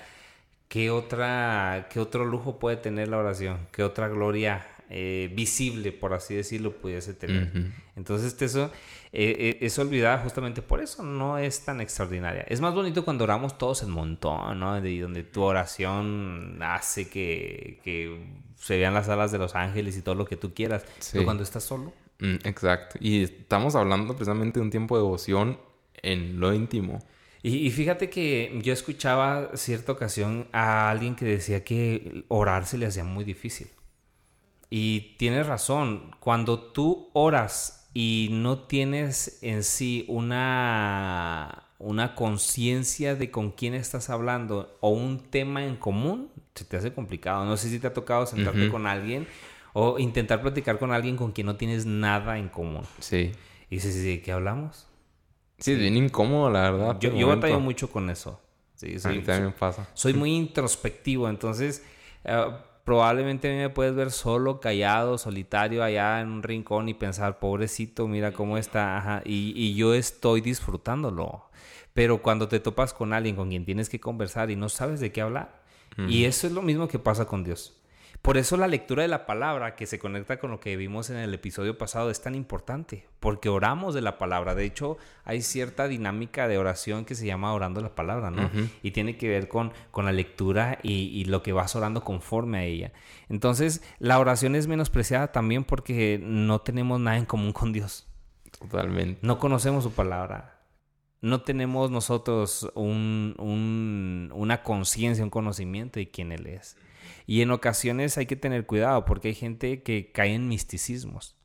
¿qué, 0.68 0.90
otra, 0.92 1.88
¿qué 1.90 2.00
otro 2.00 2.26
lujo 2.26 2.60
puede 2.60 2.78
tener 2.78 3.08
la 3.08 3.18
oración? 3.18 3.60
¿Qué 3.72 3.84
otra 3.84 4.08
gloria 4.08 4.66
eh, 4.94 5.32
visible, 5.34 5.92
por 5.92 6.14
así 6.14 6.36
decirlo, 6.36 6.78
pudiese 6.78 7.14
tener? 7.14 7.52
Entonces, 7.96 8.40
eso 8.42 8.72
eh, 9.12 9.36
eh, 9.40 9.58
es 9.62 9.78
olvidada 9.80 10.20
justamente 10.20 10.62
por 10.62 10.82
eso, 10.82 11.04
no 11.04 11.38
es 11.38 11.66
tan 11.66 11.82
extraordinaria. 11.82 12.44
Es 12.48 12.62
más 12.62 12.74
bonito 12.74 13.04
cuando 13.04 13.24
oramos 13.24 13.58
todos 13.58 13.84
en 13.84 13.90
montón, 13.90 14.60
¿no? 14.60 14.80
De, 14.80 15.00
donde 15.00 15.24
tu 15.24 15.42
oración 15.42 16.60
hace 16.62 17.10
que, 17.10 17.80
que 17.84 18.24
se 18.56 18.78
vean 18.78 18.94
las 18.94 19.10
alas 19.10 19.32
de 19.32 19.40
los 19.40 19.56
ángeles 19.56 19.98
y 19.98 20.02
todo 20.02 20.16
lo 20.16 20.26
que 20.26 20.38
tú 20.38 20.54
quieras. 20.54 20.86
Pero 21.12 21.26
cuando 21.26 21.44
estás 21.44 21.64
solo. 21.64 21.92
Mm, 22.20 22.36
exacto. 22.44 22.98
Y 23.00 23.24
estamos 23.24 23.76
hablando 23.76 24.16
precisamente 24.16 24.60
de 24.60 24.66
un 24.66 24.72
tiempo 24.72 24.96
de 24.96 25.04
devoción 25.04 25.58
en 26.02 26.40
lo 26.40 26.54
íntimo. 26.54 27.00
Y, 27.46 27.70
fíjate 27.72 28.10
que 28.10 28.58
yo 28.64 28.72
escuchaba 28.72 29.58
cierta 29.58 29.92
ocasión 29.92 30.48
a 30.54 30.90
alguien 30.90 31.14
que 31.16 31.26
decía 31.26 31.62
que 31.66 32.24
orar 32.30 32.66
se 32.66 32.78
le 32.78 32.86
hacía 32.86 33.04
muy 33.04 33.26
difícil. 33.26 33.68
Y 34.76 35.18
tienes 35.20 35.46
razón, 35.46 36.16
cuando 36.20 36.60
tú 36.60 37.12
oras 37.14 37.88
y 37.94 38.30
no 38.32 38.58
tienes 38.58 39.38
en 39.44 39.62
sí 39.62 40.04
una, 40.08 41.66
una 41.78 42.16
conciencia 42.16 43.14
de 43.14 43.30
con 43.30 43.52
quién 43.52 43.76
estás 43.76 44.10
hablando 44.10 44.76
o 44.82 44.90
un 44.90 45.20
tema 45.20 45.64
en 45.64 45.76
común, 45.76 46.32
se 46.56 46.66
te 46.66 46.78
hace 46.78 46.92
complicado. 46.92 47.46
No 47.46 47.56
sé 47.56 47.70
si 47.70 47.78
te 47.78 47.86
ha 47.86 47.94
tocado 47.94 48.26
sentarte 48.26 48.68
con 48.72 48.88
alguien 48.88 49.28
o 49.74 50.00
intentar 50.00 50.42
platicar 50.42 50.80
con 50.80 50.92
alguien 50.92 51.18
con 51.18 51.34
quien 51.34 51.46
no 51.46 51.56
tienes 51.56 51.86
nada 51.86 52.40
en 52.40 52.50
común. 52.50 52.82
Sí. 52.98 53.32
Y 53.70 53.76
dices, 53.76 54.04
¿de 54.04 54.24
qué 54.24 54.32
hablamos? 54.32 54.88
Sí, 55.60 55.74
es 55.74 55.78
bien 55.78 55.98
incómodo, 55.98 56.50
la 56.50 56.72
verdad. 56.72 56.98
Yo, 57.00 57.16
yo 57.16 57.28
batallo 57.28 57.60
mucho 57.60 57.92
con 57.92 58.10
eso. 58.10 58.42
Sí, 58.74 58.96
a 59.04 59.10
mí 59.10 59.22
también 59.22 59.54
pasa. 59.54 59.88
Soy 59.94 60.16
muy 60.16 60.32
introspectivo, 60.32 61.30
entonces 61.30 61.86
eh, 62.24 62.48
probablemente 62.84 63.56
me 63.56 63.70
puedes 63.70 63.96
ver 63.96 64.12
solo, 64.12 64.60
callado, 64.60 65.18
solitario, 65.18 65.84
allá 65.84 66.22
en 66.22 66.30
un 66.30 66.44
rincón 66.44 66.90
y 66.90 66.94
pensar, 66.94 67.40
pobrecito, 67.40 68.08
mira 68.08 68.34
cómo 68.34 68.58
está. 68.58 69.22
Y, 69.26 69.54
y 69.56 69.76
yo 69.76 69.94
estoy 69.94 70.42
disfrutándolo. 70.42 71.46
Pero 71.94 72.22
cuando 72.22 72.48
te 72.48 72.60
topas 72.60 72.94
con 72.94 73.14
alguien 73.14 73.36
con 73.36 73.50
quien 73.50 73.66
tienes 73.66 73.90
que 73.90 74.00
conversar 74.00 74.50
y 74.50 74.56
no 74.56 74.70
sabes 74.70 75.00
de 75.00 75.12
qué 75.12 75.22
hablar, 75.22 75.62
y 76.08 76.26
eso 76.26 76.48
es 76.48 76.54
lo 76.54 76.64
mismo 76.64 76.88
que 76.88 76.98
pasa 76.98 77.26
con 77.26 77.44
Dios. 77.44 77.76
Por 78.24 78.38
eso 78.38 78.56
la 78.56 78.70
lectura 78.70 79.02
de 79.02 79.10
la 79.10 79.26
palabra, 79.26 79.76
que 79.76 79.86
se 79.86 80.00
conecta 80.00 80.40
con 80.40 80.50
lo 80.50 80.62
que 80.62 80.78
vimos 80.78 81.10
en 81.10 81.18
el 81.18 81.34
episodio 81.34 81.78
pasado, 81.78 82.10
es 82.10 82.22
tan 82.22 82.36
importante, 82.36 83.06
porque 83.20 83.50
oramos 83.50 83.94
de 83.94 84.00
la 84.00 84.18
palabra. 84.18 84.56
De 84.56 84.64
hecho, 84.64 84.98
hay 85.26 85.42
cierta 85.42 85.90
dinámica 85.90 86.48
de 86.48 86.58
oración 86.58 87.04
que 87.04 87.16
se 87.16 87.26
llama 87.26 87.54
orando 87.54 87.82
la 87.82 87.96
palabra, 87.96 88.32
¿no? 88.32 88.50
Y 88.82 88.92
tiene 88.92 89.18
que 89.18 89.28
ver 89.28 89.50
con, 89.50 89.74
con 89.92 90.06
la 90.06 90.14
lectura 90.14 90.80
y, 90.84 91.10
y, 91.10 91.26
lo 91.26 91.44
que 91.44 91.52
vas 91.52 91.76
orando 91.76 92.06
conforme 92.06 92.60
a 92.60 92.64
ella. 92.64 92.94
Entonces, 93.28 93.84
la 94.00 94.18
oración 94.20 94.56
es 94.56 94.68
menospreciada 94.68 95.34
también 95.34 95.66
porque 95.66 96.18
no 96.24 96.62
tenemos 96.62 97.02
nada 97.02 97.18
en 97.18 97.26
común 97.26 97.52
con 97.52 97.74
Dios. 97.74 98.08
Totalmente. 98.58 99.20
No 99.22 99.38
conocemos 99.38 99.84
su 99.84 99.92
palabra. 99.92 100.62
No 101.20 101.42
tenemos 101.42 101.92
nosotros 101.92 102.72
un, 102.74 103.36
un, 103.38 104.32
una 104.34 104.64
conciencia, 104.64 105.26
un 105.26 105.30
conocimiento 105.30 106.00
de 106.00 106.10
quién 106.10 106.32
Él 106.32 106.48
es. 106.48 106.78
Y 107.26 107.42
en 107.42 107.52
ocasiones 107.52 108.18
hay 108.18 108.26
que 108.26 108.36
tener 108.36 108.66
cuidado 108.66 109.06
porque 109.06 109.30
hay 109.30 109.36
gente 109.36 109.84
que 109.84 110.12
cae 110.12 110.34
en 110.34 110.48
misticismos 110.48 111.36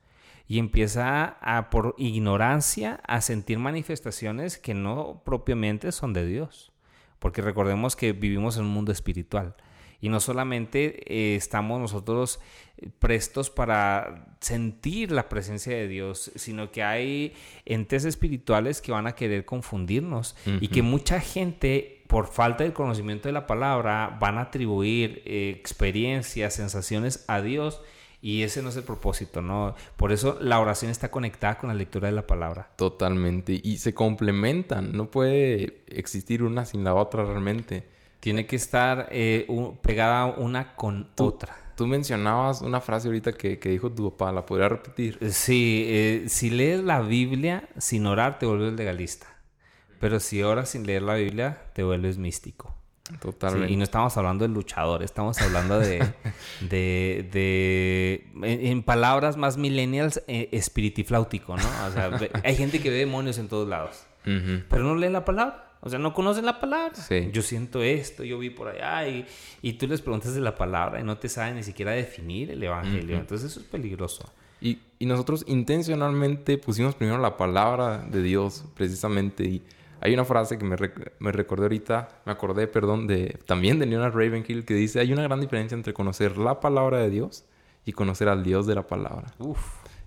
y 0.48 0.58
empieza 0.58 1.36
a, 1.42 1.68
por 1.68 1.94
ignorancia 1.98 3.00
a 3.06 3.20
sentir 3.20 3.58
manifestaciones 3.58 4.56
que 4.56 4.72
no 4.72 5.22
propiamente 5.24 5.92
son 5.92 6.14
de 6.14 6.26
Dios. 6.26 6.72
Porque 7.18 7.42
recordemos 7.42 7.96
que 7.96 8.12
vivimos 8.12 8.56
en 8.56 8.64
un 8.64 8.70
mundo 8.70 8.90
espiritual. 8.90 9.56
Y 10.00 10.08
no 10.08 10.20
solamente 10.20 11.02
eh, 11.12 11.36
estamos 11.36 11.80
nosotros 11.80 12.40
prestos 12.98 13.50
para 13.50 14.36
sentir 14.40 15.10
la 15.10 15.28
presencia 15.28 15.76
de 15.76 15.88
Dios, 15.88 16.30
sino 16.36 16.70
que 16.70 16.82
hay 16.82 17.34
entes 17.64 18.04
espirituales 18.04 18.80
que 18.80 18.92
van 18.92 19.08
a 19.08 19.16
querer 19.16 19.44
confundirnos 19.44 20.36
y 20.60 20.68
que 20.68 20.82
mucha 20.82 21.20
gente 21.20 21.97
por 22.08 22.26
falta 22.26 22.64
del 22.64 22.72
conocimiento 22.72 23.28
de 23.28 23.32
la 23.32 23.46
palabra, 23.46 24.16
van 24.20 24.38
a 24.38 24.42
atribuir 24.42 25.22
eh, 25.24 25.54
experiencias, 25.56 26.54
sensaciones 26.54 27.24
a 27.28 27.40
Dios 27.42 27.80
y 28.20 28.42
ese 28.42 28.62
no 28.62 28.70
es 28.70 28.76
el 28.76 28.82
propósito, 28.82 29.42
¿no? 29.42 29.74
Por 29.96 30.10
eso 30.10 30.38
la 30.40 30.58
oración 30.58 30.90
está 30.90 31.10
conectada 31.10 31.58
con 31.58 31.68
la 31.68 31.74
lectura 31.74 32.08
de 32.08 32.14
la 32.14 32.26
palabra. 32.26 32.70
Totalmente. 32.76 33.60
Y 33.62 33.76
se 33.76 33.94
complementan. 33.94 34.92
No 34.92 35.10
puede 35.10 35.82
existir 35.86 36.42
una 36.42 36.64
sin 36.64 36.82
la 36.82 36.94
otra 36.94 37.24
realmente. 37.24 37.84
Tiene 38.18 38.46
que 38.46 38.56
estar 38.56 39.08
eh, 39.12 39.46
pegada 39.82 40.26
una 40.26 40.74
con 40.74 41.08
otra. 41.18 41.56
Tú 41.76 41.86
mencionabas 41.86 42.60
una 42.62 42.80
frase 42.80 43.06
ahorita 43.06 43.34
que, 43.34 43.56
dijo 43.56 43.92
tu 43.92 44.10
papá. 44.10 44.32
¿La 44.32 44.44
podría 44.44 44.68
repetir? 44.68 45.18
Sí. 45.30 45.84
Eh, 45.86 46.24
si 46.26 46.50
lees 46.50 46.82
la 46.82 47.00
Biblia 47.02 47.68
sin 47.76 48.04
orar, 48.06 48.40
te 48.40 48.46
vuelves 48.46 48.72
legalista. 48.72 49.28
Pero 49.98 50.20
si 50.20 50.42
oras 50.42 50.70
sin 50.70 50.86
leer 50.86 51.02
la 51.02 51.14
Biblia, 51.14 51.62
te 51.72 51.82
vuelves 51.82 52.18
místico. 52.18 52.74
Totalmente. 53.20 53.72
y 53.72 53.76
no 53.76 53.84
estamos 53.84 54.14
hablando 54.18 54.46
de 54.46 54.52
luchador, 54.52 55.02
estamos 55.02 55.40
hablando 55.40 55.78
de, 55.78 56.04
de, 56.70 58.28
en, 58.42 58.82
palabras 58.82 59.36
más 59.36 59.56
millennials, 59.56 60.22
eh, 60.26 60.50
espiritifláutico, 60.52 61.56
¿no? 61.56 61.68
O 61.86 61.90
sea, 61.90 62.10
hay 62.44 62.54
gente 62.54 62.80
que 62.80 62.90
ve 62.90 62.96
demonios 62.96 63.38
en 63.38 63.48
todos 63.48 63.66
lados, 63.66 64.04
pero 64.24 64.84
no 64.84 64.94
lee 64.94 65.08
la 65.08 65.24
palabra. 65.24 65.64
O 65.80 65.88
sea, 65.88 65.98
no 66.00 66.12
conocen 66.12 66.44
la 66.44 66.58
palabra. 66.58 66.94
Sí. 66.96 67.30
Yo 67.32 67.40
siento 67.40 67.82
esto, 67.82 68.24
yo 68.24 68.38
vi 68.38 68.50
por 68.50 68.68
allá 68.68 69.08
y, 69.08 69.24
y, 69.62 69.74
tú 69.74 69.86
les 69.86 70.02
preguntas 70.02 70.34
de 70.34 70.40
la 70.40 70.56
palabra 70.56 71.00
y 71.00 71.04
no 71.04 71.18
te 71.18 71.28
saben 71.28 71.54
ni 71.54 71.62
siquiera 71.62 71.92
definir 71.92 72.50
el 72.50 72.62
evangelio. 72.62 73.16
Entonces 73.16 73.52
eso 73.52 73.60
es 73.60 73.66
peligroso. 73.66 74.28
Y, 74.60 74.80
y 74.98 75.06
nosotros 75.06 75.44
intencionalmente 75.46 76.58
pusimos 76.58 76.96
primero 76.96 77.18
la 77.18 77.36
palabra 77.36 77.98
de 77.98 78.22
Dios, 78.22 78.64
precisamente, 78.74 79.44
y 79.44 79.62
hay 80.00 80.14
una 80.14 80.24
frase 80.24 80.58
que 80.58 80.64
me, 80.64 80.76
me 81.18 81.32
recordé 81.32 81.64
ahorita, 81.64 82.08
me 82.24 82.32
acordé, 82.32 82.66
perdón, 82.66 83.06
de 83.06 83.38
también 83.46 83.78
de 83.78 83.86
Leonard 83.86 84.14
Ravenhill, 84.14 84.64
que 84.64 84.74
dice, 84.74 85.00
hay 85.00 85.12
una 85.12 85.22
gran 85.22 85.40
diferencia 85.40 85.74
entre 85.74 85.92
conocer 85.92 86.38
la 86.38 86.60
palabra 86.60 86.98
de 86.98 87.10
Dios 87.10 87.44
y 87.84 87.92
conocer 87.92 88.28
al 88.28 88.42
Dios 88.42 88.66
de 88.66 88.74
la 88.74 88.86
palabra. 88.86 89.32
Uf. 89.38 89.58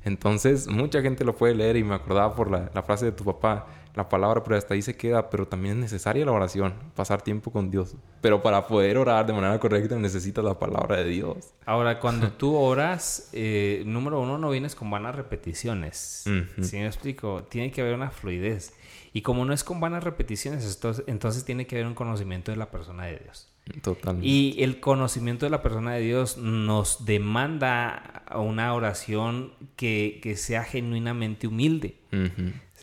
Entonces, 0.04 0.68
mucha 0.68 1.02
gente 1.02 1.24
lo 1.24 1.36
puede 1.36 1.56
leer 1.56 1.78
y 1.78 1.84
me 1.84 1.96
acordaba 1.96 2.34
por 2.34 2.50
la, 2.50 2.72
la, 2.74 2.82
frase 2.82 3.06
de 3.06 3.12
tu 3.12 3.24
papá, 3.24 3.68
la 3.96 4.08
palabra, 4.10 4.44
pero 4.44 4.56
hasta 4.56 4.74
ahí 4.74 4.82
se 4.82 4.96
queda, 4.96 5.30
pero 5.30 5.48
también 5.48 5.76
es 5.76 5.82
necesaria 5.82 6.26
la 6.26 6.32
oración, 6.32 6.74
pasar 6.96 7.22
tiempo 7.22 7.52
con 7.52 7.70
Dios. 7.70 7.96
Pero 8.22 8.42
para 8.42 8.68
poder 8.68 8.98
orar 8.98 9.26
de 9.26 9.34
manera 9.34 9.60
correcta 9.60 9.96
necesitas 9.98 10.44
la 10.44 10.58
palabra 10.58 10.98
de 10.98 11.06
Dios. 11.06 11.54
Ahora, 11.66 12.00
cuando 12.00 12.32
tú 12.32 12.56
oras, 12.56 13.30
eh, 13.34 13.84
número 13.86 14.22
uno, 14.22 14.38
no 14.38 14.50
vienes 14.50 14.76
con 14.76 14.90
vanas 14.90 15.16
repeticiones. 15.16 16.24
¿Sí 16.62 16.78
me 16.78 16.88
explico? 16.88 17.44
Tiene 17.50 17.72
que 17.72 17.82
haber 17.82 17.96
una 17.96 18.12
fluidez. 18.12 18.74
Y 19.14 19.24
como 19.24 19.44
no 19.44 19.54
es 19.54 19.64
con 19.64 19.80
vanas 19.82 20.04
repeticiones, 20.04 20.80
entonces 21.08 21.44
tiene 21.44 21.68
que 21.68 21.76
haber 21.76 21.88
un 21.88 21.96
conocimiento 21.96 22.52
de 22.52 22.58
la 22.58 22.72
persona 22.72 23.06
de 23.06 23.20
Dios. 23.20 23.50
Totalmente. 23.82 24.28
Y 24.28 24.64
el 24.64 24.80
conocimiento 24.80 25.46
de 25.46 25.50
la 25.50 25.62
persona 25.62 25.94
de 25.94 26.02
Dios 26.02 26.38
nos 26.38 27.06
demanda 27.06 28.24
una 28.36 28.74
oración 28.74 29.54
que, 29.76 30.20
que 30.24 30.36
sea 30.36 30.64
genuinamente 30.64 31.48
humilde. 31.48 32.00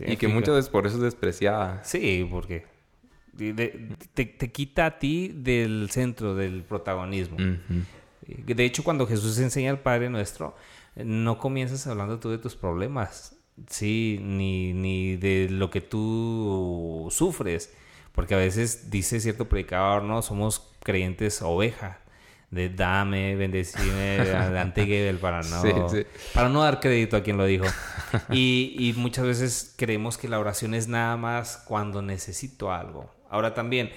Y 0.07 0.17
que 0.17 0.29
muchas 0.29 0.55
veces 0.55 0.71
por 0.71 0.87
eso 0.87 0.97
es 0.97 1.03
despreciada. 1.03 1.83
Sí, 1.85 2.27
porque 2.31 2.67
te, 3.37 4.27
te, 4.27 4.53
quita 4.53 4.87
a 4.87 4.99
ti 4.99 5.33
del 5.35 5.89
centro, 5.91 6.35
del 6.35 6.63
protagonismo. 6.63 7.37
De 8.27 8.65
hecho, 8.65 8.85
cuando 8.85 9.07
Jesús 9.07 9.39
enseña 9.39 9.71
al 9.71 9.81
Padre 9.81 10.11
Nuestro, 10.11 10.57
no 10.97 11.39
comienzas 11.39 11.87
hablando 11.87 12.19
tú 12.19 12.31
de 12.31 12.39
tus 12.39 12.57
problemas, 12.57 13.39
Sí, 13.67 14.21
ni, 14.23 14.73
ni 14.73 15.17
de 15.17 15.49
lo 15.51 15.71
que 15.71 15.81
tú 15.81 17.09
sufres. 17.11 17.75
Porque 18.13 18.35
a 18.35 18.39
veces 18.39 18.91
dice 18.91 19.21
cierto 19.21 19.49
predicador, 19.49 20.03
¿no? 20.03 20.23
Somos 20.23 20.71
creyentes 20.83 21.43
oveja. 21.43 22.01
De 22.51 22.71
dame, 22.71 23.37
bendecime, 23.37 24.21
adelante 24.21 25.15
para 25.21 25.43
no, 25.43 25.63
para 26.33 26.49
no 26.49 26.63
dar 26.63 26.81
crédito 26.81 27.17
a 27.17 27.23
quien 27.23 27.37
lo 27.37 27.45
dijo. 27.45 27.67
Y, 28.31 28.75
y 28.79 28.95
muchas 28.95 29.27
veces 29.27 29.75
creemos 29.77 30.17
que 30.17 30.29
la 30.29 30.39
oración 30.39 30.73
es 30.73 30.89
nada 30.89 31.17
más 31.17 31.63
cuando 31.67 32.01
necesito 32.01 32.73
algo. 32.73 33.15
Ahora 33.29 33.53
también, 33.53 33.91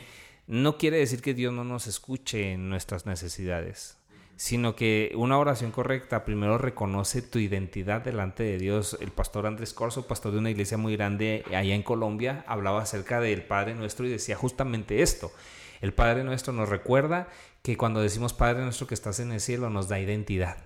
no 0.47 0.77
quiere 0.77 0.97
decir 0.97 1.21
que 1.21 1.33
Dios 1.33 1.53
no 1.53 1.63
nos 1.63 1.87
escuche 1.87 2.51
en 2.51 2.69
nuestras 2.69 3.05
necesidades 3.05 4.01
sino 4.41 4.75
que 4.75 5.11
una 5.13 5.37
oración 5.37 5.69
correcta 5.69 6.25
primero 6.25 6.57
reconoce 6.57 7.21
tu 7.21 7.37
identidad 7.37 8.01
delante 8.01 8.41
de 8.41 8.57
Dios. 8.57 8.97
El 8.99 9.11
pastor 9.11 9.45
Andrés 9.45 9.71
Corso, 9.71 10.07
pastor 10.07 10.31
de 10.31 10.39
una 10.39 10.49
iglesia 10.49 10.79
muy 10.79 10.95
grande 10.95 11.43
allá 11.49 11.75
en 11.75 11.83
Colombia, 11.83 12.43
hablaba 12.47 12.81
acerca 12.81 13.19
del 13.19 13.43
Padre 13.43 13.75
Nuestro 13.75 14.07
y 14.07 14.09
decía 14.09 14.35
justamente 14.35 15.03
esto. 15.03 15.31
El 15.79 15.93
Padre 15.93 16.23
Nuestro 16.23 16.53
nos 16.53 16.69
recuerda 16.69 17.27
que 17.61 17.77
cuando 17.77 18.01
decimos 18.01 18.33
Padre 18.33 18.63
Nuestro 18.63 18.87
que 18.87 18.93
estás 18.93 19.19
en 19.19 19.31
el 19.31 19.39
cielo 19.39 19.69
nos 19.69 19.87
da 19.87 19.99
identidad. 19.99 20.57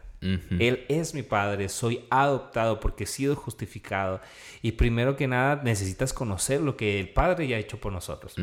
Él 0.57 0.85
es 0.89 1.13
mi 1.13 1.21
padre, 1.21 1.69
soy 1.69 2.05
adoptado 2.09 2.79
porque 2.79 3.03
he 3.03 3.07
sido 3.07 3.35
justificado. 3.35 4.21
Y 4.63 4.71
primero 4.71 5.15
que 5.15 5.27
nada 5.27 5.61
necesitas 5.63 6.13
conocer 6.13 6.61
lo 6.61 6.77
que 6.77 6.99
el 6.99 7.09
Padre 7.09 7.47
ya 7.47 7.57
ha 7.57 7.59
hecho 7.59 7.79
por 7.79 7.93
nosotros 7.93 8.33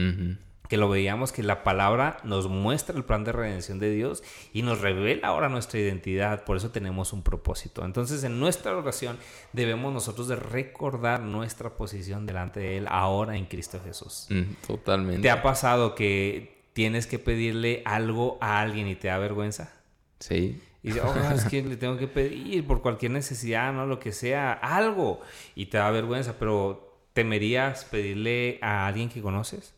que 0.73 0.79
lo 0.79 0.89
veíamos 0.89 1.33
que 1.33 1.43
la 1.43 1.65
palabra 1.65 2.17
nos 2.25 2.49
muestra 2.49 2.97
el 2.97 3.05
plan 3.05 3.25
de 3.25 3.33
redención 3.33 3.79
de 3.79 3.91
Dios 3.91 4.23
y 4.55 4.63
nos 4.63 4.81
revela 4.81 5.29
ahora 5.29 5.51
nuestra 5.51 5.79
identidad, 5.79 6.45
por 6.45 6.57
eso 6.57 6.71
tenemos 6.71 7.13
un 7.13 7.23
propósito. 7.23 7.85
Entonces 7.85 8.25
en 8.25 8.41
nuestra 8.41 8.75
oración 8.75 9.19
debemos 9.53 9.93
nosotros 9.93 10.29
de 10.29 10.37
recordar 10.37 11.21
nuestra 11.21 11.77
posición 11.77 12.25
delante 12.25 12.61
de 12.61 12.79
Él 12.79 12.87
ahora 12.89 13.37
en 13.37 13.45
Cristo 13.45 13.83
Jesús. 13.85 14.29
Totalmente. 14.67 15.21
¿Te 15.21 15.29
ha 15.29 15.43
pasado 15.43 15.95
que 15.95 16.52
tienes 16.73 17.07
que 17.07 17.19
pedirle 17.19 17.83
algo 17.85 18.39
a 18.41 18.61
alguien 18.61 18.89
y 18.89 18.95
te 18.95 19.09
da 19.09 19.19
vergüenza? 19.19 19.73
Sí. 20.21 20.61
Y 20.83 20.89
dices, 20.89 21.03
oh, 21.05 21.15
es 21.35 21.45
que 21.45 21.63
le 21.63 21.77
tengo 21.77 21.97
que 21.97 22.09
pedir 22.09 22.67
por 22.67 22.83
cualquier 22.83 23.13
necesidad, 23.13 23.73
¿no? 23.73 23.87
Lo 23.87 23.99
que 24.01 24.11
sea, 24.13 24.53
algo. 24.53 25.21
Y 25.55 25.67
te 25.67 25.79
da 25.79 25.91
vergüenza, 25.91 26.39
pero 26.39 26.99
¿temerías 27.13 27.85
pedirle 27.85 28.59
a 28.63 28.87
alguien 28.87 29.09
que 29.09 29.23
conoces? 29.23 29.75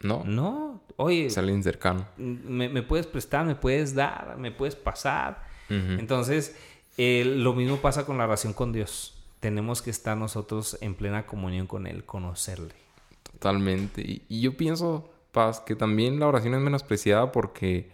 No. 0.00 0.24
No. 0.24 0.82
Oye, 0.96 1.26
Es 1.26 1.38
alguien 1.38 1.62
cercano. 1.62 2.06
me, 2.16 2.68
me 2.68 2.82
puedes 2.82 3.06
prestar, 3.06 3.46
me 3.46 3.54
puedes 3.54 3.94
dar, 3.94 4.36
me 4.38 4.50
puedes 4.50 4.74
pasar. 4.74 5.46
Entonces, 5.68 6.56
eh, 6.96 7.24
lo 7.26 7.52
mismo 7.52 7.76
pasa 7.76 8.06
con 8.06 8.16
la 8.18 8.24
oración 8.24 8.52
con 8.54 8.72
Dios. 8.72 9.14
Tenemos 9.38 9.82
que 9.82 9.90
estar 9.90 10.16
nosotros 10.16 10.78
en 10.80 10.94
plena 10.94 11.26
comunión 11.26 11.66
con 11.68 11.86
Él, 11.86 12.04
conocerle. 12.04 12.74
Totalmente. 13.32 14.00
Y, 14.02 14.22
y 14.28 14.40
yo 14.40 14.56
pienso, 14.56 15.10
Paz, 15.32 15.60
que 15.60 15.76
también 15.76 16.18
la 16.18 16.26
oración 16.26 16.54
es 16.54 16.60
menospreciada 16.60 17.32
porque 17.32 17.90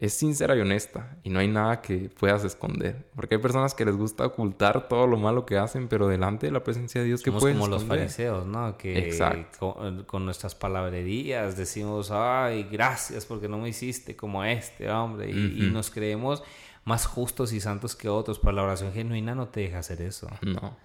es 0.00 0.14
sincera 0.14 0.56
y 0.56 0.60
honesta 0.60 1.16
y 1.24 1.30
no 1.30 1.40
hay 1.40 1.48
nada 1.48 1.80
que 1.82 2.08
puedas 2.08 2.44
esconder. 2.44 3.06
Porque 3.16 3.34
hay 3.34 3.40
personas 3.40 3.74
que 3.74 3.84
les 3.84 3.96
gusta 3.96 4.26
ocultar 4.26 4.88
todo 4.88 5.06
lo 5.06 5.16
malo 5.16 5.44
que 5.44 5.58
hacen, 5.58 5.88
pero 5.88 6.06
delante 6.06 6.46
de 6.46 6.52
la 6.52 6.62
presencia 6.62 7.00
de 7.00 7.08
Dios, 7.08 7.20
¿qué 7.22 7.30
Somos 7.30 7.42
pueden 7.42 7.58
como 7.58 7.68
los 7.68 7.84
fariseos, 7.84 8.46
¿no? 8.46 8.76
Que 8.78 8.98
Exacto. 8.98 9.74
Con, 9.74 10.04
con 10.04 10.24
nuestras 10.24 10.54
palabrerías 10.54 11.56
decimos, 11.56 12.10
ay, 12.12 12.68
gracias 12.70 13.26
porque 13.26 13.48
no 13.48 13.58
me 13.58 13.70
hiciste 13.70 14.14
como 14.14 14.44
este 14.44 14.88
hombre. 14.88 15.30
Y, 15.30 15.66
y 15.66 15.70
nos 15.70 15.90
creemos 15.90 16.44
más 16.84 17.06
justos 17.06 17.52
y 17.52 17.60
santos 17.60 17.96
que 17.96 18.08
otros, 18.08 18.38
pero 18.38 18.52
la 18.52 18.62
oración 18.62 18.92
genuina 18.92 19.34
no 19.34 19.48
te 19.48 19.60
deja 19.60 19.80
hacer 19.80 20.00
eso. 20.00 20.28
No. 20.42 20.76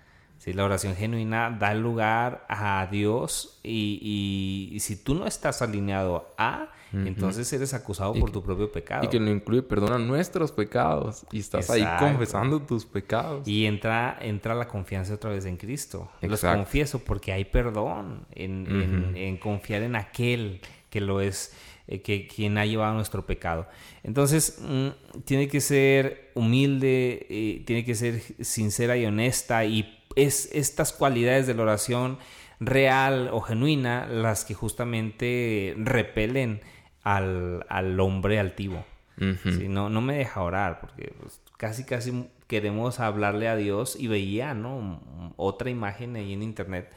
Sí, 0.44 0.52
la 0.52 0.66
oración 0.66 0.94
genuina 0.96 1.50
da 1.58 1.74
lugar 1.74 2.46
a 2.50 2.86
Dios 2.92 3.60
y, 3.64 4.00
y- 4.02 4.76
y 4.76 4.80
si 4.82 4.98
tú 4.98 5.16
no 5.16 5.26
estás 5.26 5.62
alineado 5.62 6.34
a, 6.38 6.70
entonces 6.92 7.52
eres 7.54 7.74
acusado 7.74 8.14
Y 8.16 8.20
por 8.20 8.30
que- 8.30 8.34
tu 8.34 8.44
propio 8.44 8.70
pecado. 8.72 9.06
Y 9.06 9.08
que 9.08 9.20
lo 9.22 9.32
incluye, 9.32 9.64
perdona 9.64 9.98
nuestros 9.98 10.52
pecados. 10.52 11.26
Y 11.32 11.40
estás 11.40 11.70
Exacto. 11.70 12.06
ahí 12.06 12.12
confesando 12.12 12.62
tus 12.62 12.86
pecados. 12.86 13.48
Y 13.48 13.66
entra, 13.66 14.18
entra 14.22 14.54
la 14.54 14.68
confianza 14.68 15.14
otra 15.14 15.30
vez 15.32 15.46
en 15.46 15.56
Cristo. 15.58 16.12
Los 16.22 16.34
Exacto. 16.42 16.58
confieso 16.58 17.00
porque 17.00 17.32
hay 17.32 17.46
perdón 17.46 18.26
en, 18.32 19.14
en 19.16 19.38
confiar 19.38 19.82
en 19.82 19.96
aquel 19.96 20.60
que 20.90 21.00
lo 21.02 21.22
es, 21.22 21.54
eh, 21.88 22.02
que 22.02 22.28
quien 22.28 22.58
ha 22.58 22.66
llevado 22.66 22.94
nuestro 22.94 23.26
pecado. 23.26 23.68
Entonces, 24.04 24.60
mm, 24.62 25.22
tiene 25.26 25.48
que 25.48 25.62
ser 25.62 26.32
humilde, 26.34 27.28
eh, 27.30 27.64
tiene 27.66 27.84
que 27.86 27.96
ser 27.96 28.22
sincera 28.42 28.98
y 28.98 29.06
honesta 29.06 29.66
y 29.66 30.00
es 30.16 30.50
estas 30.54 30.94
cualidades 30.94 31.48
de 31.48 31.56
la 31.56 31.64
oración 31.64 32.18
real 32.60 33.30
o 33.32 33.42
genuina 33.42 34.06
las 34.06 34.46
que 34.46 34.54
justamente 34.54 35.74
repelen 35.78 36.62
al, 37.04 37.66
al 37.70 38.00
hombre 38.00 38.40
altivo. 38.40 38.86
Ujú. 39.18 39.52
Sí, 39.52 39.68
no, 39.68 39.90
no 39.90 40.02
me 40.02 40.18
deja 40.18 40.42
orar 40.42 40.80
porque 40.80 41.14
pues, 41.20 41.42
casi 41.58 41.84
casi 41.84 42.28
queremos 42.48 43.00
hablarle 43.00 43.48
a 43.48 43.56
Dios 43.56 43.96
y 44.00 44.08
veía, 44.08 44.54
¿no? 44.54 45.02
Otra 45.36 45.70
imagen 45.70 46.16
ahí 46.16 46.34
en 46.34 46.44
internet. 46.44 46.92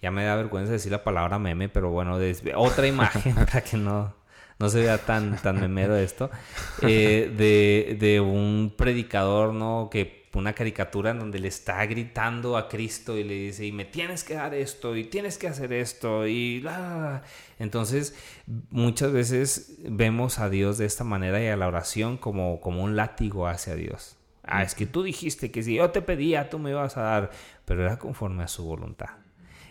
Ya 0.00 0.10
me 0.10 0.24
da 0.24 0.36
vergüenza 0.36 0.72
decir 0.72 0.92
la 0.92 1.02
palabra 1.02 1.38
meme, 1.38 1.68
pero 1.68 1.90
bueno, 1.90 2.18
otra 2.56 2.86
imagen 2.86 3.34
para 3.34 3.62
que 3.62 3.76
no, 3.76 4.14
no 4.58 4.68
se 4.68 4.80
vea 4.80 4.98
tan, 4.98 5.36
tan 5.42 5.60
memero 5.60 5.96
esto. 5.96 6.30
eh, 6.82 7.32
de, 7.36 7.96
de 7.98 8.20
un 8.20 8.74
predicador, 8.76 9.54
¿no? 9.54 9.88
Que 9.90 10.18
una 10.34 10.52
caricatura 10.52 11.10
en 11.10 11.18
donde 11.18 11.38
le 11.40 11.48
está 11.48 11.84
gritando 11.86 12.56
a 12.56 12.68
Cristo 12.68 13.18
y 13.18 13.24
le 13.24 13.34
dice, 13.34 13.66
y 13.66 13.72
me 13.72 13.84
tienes 13.84 14.24
que 14.24 14.34
dar 14.34 14.54
esto, 14.54 14.96
y 14.96 15.04
tienes 15.04 15.36
que 15.36 15.48
hacer 15.48 15.72
esto, 15.72 16.26
y 16.26 16.60
la... 16.60 17.22
Entonces, 17.58 18.14
muchas 18.70 19.12
veces 19.12 19.78
vemos 19.84 20.38
a 20.38 20.48
Dios 20.48 20.78
de 20.78 20.86
esta 20.86 21.02
manera 21.02 21.42
y 21.42 21.48
a 21.48 21.56
la 21.56 21.66
oración 21.66 22.18
como, 22.18 22.60
como 22.60 22.84
un 22.84 22.94
látigo 22.94 23.48
hacia 23.48 23.74
Dios. 23.74 24.16
Ah, 24.44 24.62
es 24.62 24.74
que 24.74 24.86
tú 24.86 25.02
dijiste 25.02 25.50
que 25.50 25.62
si 25.62 25.74
yo 25.74 25.90
te 25.90 26.00
pedía, 26.02 26.48
tú 26.48 26.58
me 26.58 26.70
ibas 26.70 26.96
a 26.96 27.02
dar, 27.02 27.30
pero 27.64 27.84
era 27.84 27.98
conforme 27.98 28.44
a 28.44 28.48
su 28.48 28.64
voluntad. 28.64 29.10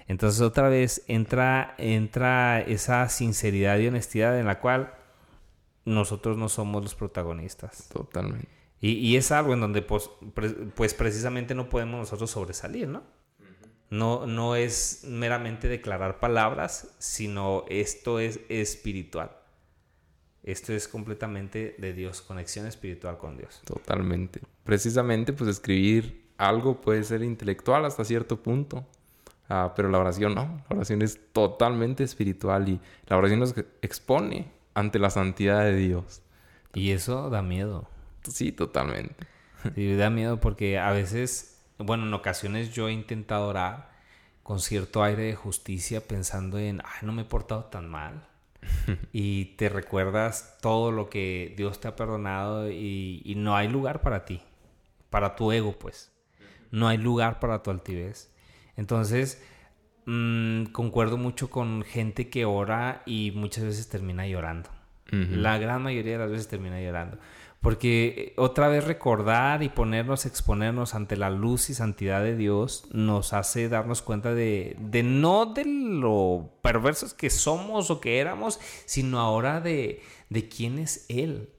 Entonces 0.08 0.42
otra 0.42 0.70
vez 0.70 1.04
entra, 1.08 1.76
entra 1.78 2.62
esa 2.62 3.08
sinceridad 3.10 3.78
y 3.80 3.88
honestidad 3.88 4.40
en 4.40 4.46
la 4.46 4.60
cual 4.60 4.94
nosotros 5.86 6.38
no 6.38 6.50
somos 6.50 6.82
los 6.84 6.96
protagonistas. 6.96 7.90
Totalmente. 7.90 8.48
Y, 8.80 8.92
y 8.92 9.18
es 9.18 9.32
algo 9.32 9.54
en 9.54 9.60
donde 9.60 9.82
pues, 9.82 10.10
pre- 10.34 10.50
pues 10.50 10.94
precisamente 10.94 11.56
no 11.56 11.68
podemos 11.68 12.00
nosotros 12.00 12.32
sobresalir, 12.32 12.88
¿no? 12.88 13.04
No, 13.90 14.28
no 14.28 14.56
es 14.56 15.06
meramente 15.08 15.68
declarar 15.68 16.20
palabras, 16.20 16.94
sino 17.00 17.64
esto 17.70 18.20
es 18.20 18.42
espiritual. 18.50 19.32
Esto 20.44 20.74
es 20.74 20.88
completamente 20.88 21.76
de 21.78 21.94
Dios, 21.94 22.22
conexión 22.22 22.68
espiritual 22.68 23.18
con 23.18 23.38
Dios. 23.38 23.62
Totalmente. 23.66 24.42
Precisamente, 24.64 25.34
pues 25.34 25.50
escribir 25.50 26.32
algo 26.38 26.80
puede 26.80 27.04
ser 27.04 27.24
intelectual 27.24 27.84
hasta 27.86 28.06
cierto 28.06 28.44
punto. 28.44 28.86
Ah, 29.50 29.74
pero 29.76 29.90
la 29.90 30.00
oración 30.00 30.36
no. 30.36 30.62
La 30.70 30.76
oración 30.76 31.02
es 31.02 31.20
totalmente 31.32 32.04
espiritual 32.04 32.68
y 32.68 32.82
la 33.08 33.18
oración 33.18 33.40
nos 33.40 33.56
expone 33.82 34.52
ante 34.74 35.00
la 35.00 35.10
santidad 35.10 35.64
de 35.64 35.76
Dios. 35.76 36.22
Y 36.74 36.92
eso 36.92 37.30
da 37.30 37.42
miedo. 37.42 37.88
Sí, 38.24 38.52
totalmente. 38.52 39.16
Sí, 39.76 39.96
da 39.96 40.10
miedo 40.10 40.40
porque 40.40 40.78
a 40.78 40.92
veces, 40.92 41.62
bueno, 41.78 42.06
en 42.06 42.14
ocasiones 42.14 42.74
yo 42.74 42.88
he 42.88 42.92
intentado 42.94 43.48
orar 43.48 43.90
con 44.44 44.60
cierto 44.60 45.04
aire 45.04 45.24
de 45.24 45.36
justicia 45.36 46.06
pensando 46.08 46.60
en, 46.60 46.82
ay, 46.82 47.00
no 47.02 47.14
me 47.14 47.24
he 47.24 47.26
portado 47.26 47.66
tan 47.66 47.90
mal. 47.90 48.28
y 49.14 49.56
te 49.56 49.70
recuerdas 49.70 50.58
todo 50.62 50.92
lo 50.92 51.10
que 51.10 51.54
Dios 51.58 51.80
te 51.80 51.88
ha 51.88 51.96
perdonado 51.96 52.70
y, 52.70 53.22
y 53.24 53.36
no 53.36 53.56
hay 53.56 53.68
lugar 53.70 54.02
para 54.02 54.26
ti, 54.26 54.42
para 55.10 55.36
tu 55.36 55.52
ego, 55.52 55.74
pues. 55.80 56.12
No 56.70 56.88
hay 56.88 56.98
lugar 56.98 57.40
para 57.40 57.64
tu 57.64 57.72
altivez. 57.72 58.30
Entonces, 58.78 59.44
mm, 60.06 60.66
concuerdo 60.68 61.18
mucho 61.18 61.50
con 61.50 61.84
gente 61.84 62.30
que 62.30 62.46
ora 62.46 63.04
y 63.06 63.32
muchas 63.32 63.66
veces 63.66 63.90
termina 63.90 64.26
llorando. 64.26 64.70
La 65.10 65.58
gran 65.58 65.84
mayoría 65.84 66.14
de 66.14 66.18
las 66.18 66.32
veces 66.32 66.50
termina 66.50 66.82
llorando. 66.82 67.18
Porque 67.62 68.08
eh, 68.08 68.34
otra 68.38 68.68
vez 68.68 68.84
recordar 68.84 69.64
y 69.64 69.70
ponernos, 69.70 70.26
exponernos 70.26 70.96
ante 70.96 71.16
la 71.16 71.30
luz 71.30 71.70
y 71.70 71.74
santidad 71.74 72.22
de 72.22 72.36
Dios 72.36 72.88
nos 72.92 73.34
hace 73.34 73.68
darnos 73.70 74.02
cuenta 74.02 74.34
de, 74.34 74.76
de 74.80 75.04
no 75.04 75.46
de 75.46 75.66
lo 75.66 76.52
perversos 76.62 77.14
que 77.14 77.30
somos 77.30 77.90
o 77.90 78.00
que 78.00 78.20
éramos, 78.20 78.60
sino 78.86 79.20
ahora 79.20 79.60
de, 79.60 80.02
de 80.30 80.50
quién 80.50 80.78
es 80.78 81.06
Él. 81.10 81.50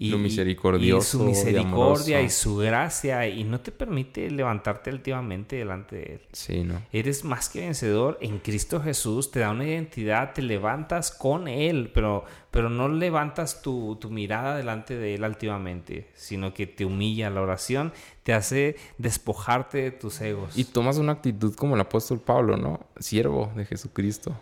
Lo 0.00 0.18
misericordioso 0.18 1.18
y 1.18 1.20
su 1.20 1.24
misericordia 1.24 2.22
y, 2.22 2.30
su 2.30 2.56
gracia 2.56 3.26
y 3.26 3.42
no 3.44 3.60
te 3.60 3.72
permite 3.72 4.30
levantarte 4.30 4.90
altivamente 4.90 5.56
delante 5.56 5.96
de 5.96 6.02
Él. 6.14 6.20
Sí, 6.32 6.62
¿no? 6.62 6.82
Eres 6.92 7.24
más 7.24 7.48
que 7.48 7.60
vencedor 7.60 8.16
en 8.20 8.38
Cristo 8.38 8.80
Jesús, 8.80 9.30
te 9.30 9.40
da 9.40 9.50
una 9.50 9.66
identidad, 9.66 10.32
te 10.34 10.42
levantas 10.42 11.10
con 11.10 11.48
Él, 11.48 11.90
pero, 11.92 12.24
pero 12.50 12.70
no 12.70 12.88
levantas 12.88 13.60
tu, 13.60 13.96
tu 14.00 14.10
mirada 14.10 14.56
delante 14.56 14.96
de 14.96 15.14
Él 15.14 15.24
altivamente, 15.24 16.08
sino 16.14 16.54
que 16.54 16.66
te 16.66 16.84
humilla 16.84 17.28
la 17.30 17.42
oración, 17.42 17.92
te 18.22 18.32
hace 18.32 18.76
despojarte 18.98 19.78
de 19.78 19.90
tus 19.90 20.20
egos. 20.20 20.56
Y 20.56 20.64
tomas 20.64 20.98
una 20.98 21.12
actitud 21.12 21.54
como 21.54 21.74
el 21.74 21.80
apóstol 21.80 22.20
Pablo, 22.20 22.56
¿no? 22.56 22.86
Siervo 22.98 23.50
de 23.56 23.64
Jesucristo. 23.64 24.36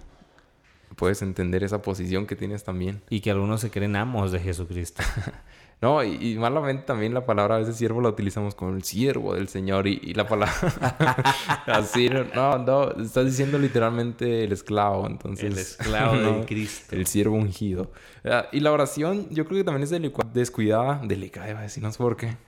Puedes 0.96 1.22
entender 1.22 1.62
esa 1.62 1.82
posición 1.82 2.26
que 2.26 2.36
tienes 2.36 2.64
también. 2.64 3.02
Y 3.10 3.20
que 3.20 3.30
algunos 3.30 3.60
se 3.60 3.70
creen 3.70 3.96
amos 3.96 4.32
de 4.32 4.40
Jesucristo. 4.40 5.02
No, 5.82 6.02
y, 6.02 6.32
y 6.32 6.38
malamente 6.38 6.84
también 6.84 7.12
la 7.12 7.26
palabra 7.26 7.56
a 7.56 7.58
veces 7.58 7.76
siervo 7.76 8.00
la 8.00 8.08
utilizamos 8.08 8.54
como 8.54 8.74
el 8.74 8.82
siervo 8.82 9.34
del 9.34 9.48
Señor 9.48 9.86
y, 9.86 10.00
y 10.02 10.14
la 10.14 10.26
palabra 10.26 10.54
así, 11.66 12.08
no, 12.34 12.56
no, 12.56 12.92
estás 12.92 13.26
diciendo 13.26 13.58
literalmente 13.58 14.44
el 14.44 14.52
esclavo, 14.52 15.06
entonces. 15.06 15.52
El 15.52 15.58
esclavo 15.58 16.14
no, 16.16 16.38
de 16.38 16.46
Cristo. 16.46 16.96
El 16.96 17.06
siervo 17.06 17.36
ungido. 17.36 17.90
Ah, 18.24 18.46
Y 18.52 18.60
la 18.60 18.72
oración, 18.72 19.28
yo 19.28 19.44
creo 19.44 19.58
que 19.58 19.64
también 19.64 19.82
es 19.82 19.92
descuidada, 20.32 21.02
delicada, 21.04 21.50
iba 21.50 21.58
a 21.60 21.64
decir, 21.64 21.82
no 21.82 21.92
sé 21.92 21.98
por 21.98 22.16
qué. 22.16 22.38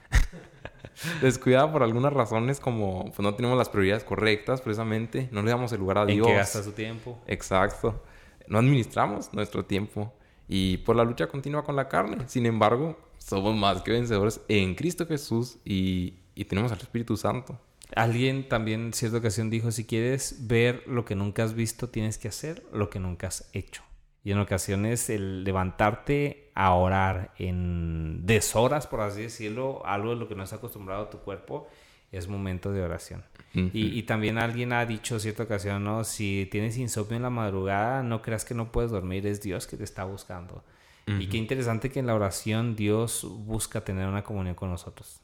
descuidada 1.21 1.71
por 1.71 1.83
algunas 1.83 2.11
razones 2.11 2.59
como 2.59 3.05
pues 3.05 3.19
no 3.19 3.35
tenemos 3.35 3.59
las 3.59 3.69
prioridades 3.69 4.03
correctas 4.03 4.61
precisamente, 4.61 5.29
no 5.31 5.43
le 5.43 5.51
damos 5.51 5.71
el 5.71 5.79
lugar 5.79 5.99
a 5.99 6.01
¿En 6.01 6.07
Dios. 6.07 6.25
qué 6.25 6.33
gasta 6.33 6.63
su 6.63 6.71
tiempo? 6.71 7.19
Exacto. 7.27 8.01
No 8.49 8.59
administramos 8.59 9.33
nuestro 9.33 9.63
tiempo 9.63 10.13
y 10.47 10.77
por 10.77 10.95
la 10.95 11.03
lucha 11.03 11.27
continua 11.27 11.63
con 11.63 11.75
la 11.75 11.87
carne. 11.87 12.27
Sin 12.27 12.45
embargo, 12.45 12.97
somos 13.17 13.55
más 13.55 13.81
que 13.83 13.91
vencedores 13.91 14.41
en 14.47 14.75
Cristo 14.75 15.05
Jesús 15.05 15.59
y, 15.63 16.15
y 16.35 16.45
tenemos 16.45 16.71
al 16.71 16.79
Espíritu 16.79 17.15
Santo. 17.15 17.59
Alguien 17.95 18.49
también 18.49 18.81
en 18.87 18.93
cierta 18.93 19.17
ocasión 19.17 19.49
dijo, 19.49 19.71
si 19.71 19.85
quieres 19.85 20.47
ver 20.47 20.83
lo 20.87 21.05
que 21.05 21.15
nunca 21.15 21.43
has 21.43 21.53
visto, 21.53 21.89
tienes 21.89 22.17
que 22.17 22.27
hacer 22.27 22.63
lo 22.73 22.89
que 22.89 22.99
nunca 22.99 23.27
has 23.27 23.49
hecho. 23.53 23.83
Y 24.23 24.31
en 24.31 24.39
ocasiones 24.39 25.09
el 25.09 25.43
levantarte 25.43 26.51
a 26.53 26.73
orar 26.73 27.33
en 27.37 28.25
deshoras, 28.25 28.85
por 28.85 29.01
así 29.01 29.23
decirlo, 29.23 29.85
algo 29.85 30.09
de 30.09 30.17
lo 30.17 30.27
que 30.27 30.35
no 30.35 30.43
está 30.43 30.57
acostumbrado 30.57 31.07
tu 31.07 31.19
cuerpo, 31.19 31.67
es 32.11 32.27
momento 32.27 32.71
de 32.71 32.81
oración. 32.81 33.23
Y, 33.53 33.97
y 33.97 34.03
también 34.03 34.37
alguien 34.37 34.73
ha 34.73 34.85
dicho 34.85 35.15
en 35.15 35.21
cierta 35.21 35.43
ocasión, 35.43 35.83
¿no? 35.83 36.03
Si 36.03 36.47
tienes 36.51 36.77
insomnio 36.77 37.15
en 37.17 37.23
la 37.23 37.29
madrugada, 37.31 38.03
no 38.03 38.21
creas 38.21 38.45
que 38.45 38.53
no 38.53 38.71
puedes 38.71 38.91
dormir, 38.91 39.25
es 39.25 39.41
Dios 39.41 39.65
que 39.67 39.75
te 39.77 39.83
está 39.83 40.03
buscando. 40.03 40.63
Y 41.07 41.25
qué 41.27 41.37
interesante 41.37 41.89
que 41.89 41.99
en 41.99 42.05
la 42.05 42.13
oración 42.13 42.75
Dios 42.75 43.25
busca 43.27 43.83
tener 43.83 44.07
una 44.07 44.23
comunión 44.23 44.53
con 44.53 44.69
nosotros. 44.69 45.21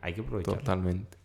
Hay 0.00 0.14
que 0.14 0.22
aprovecharlo. 0.22 0.60
Totalmente. 0.60 1.18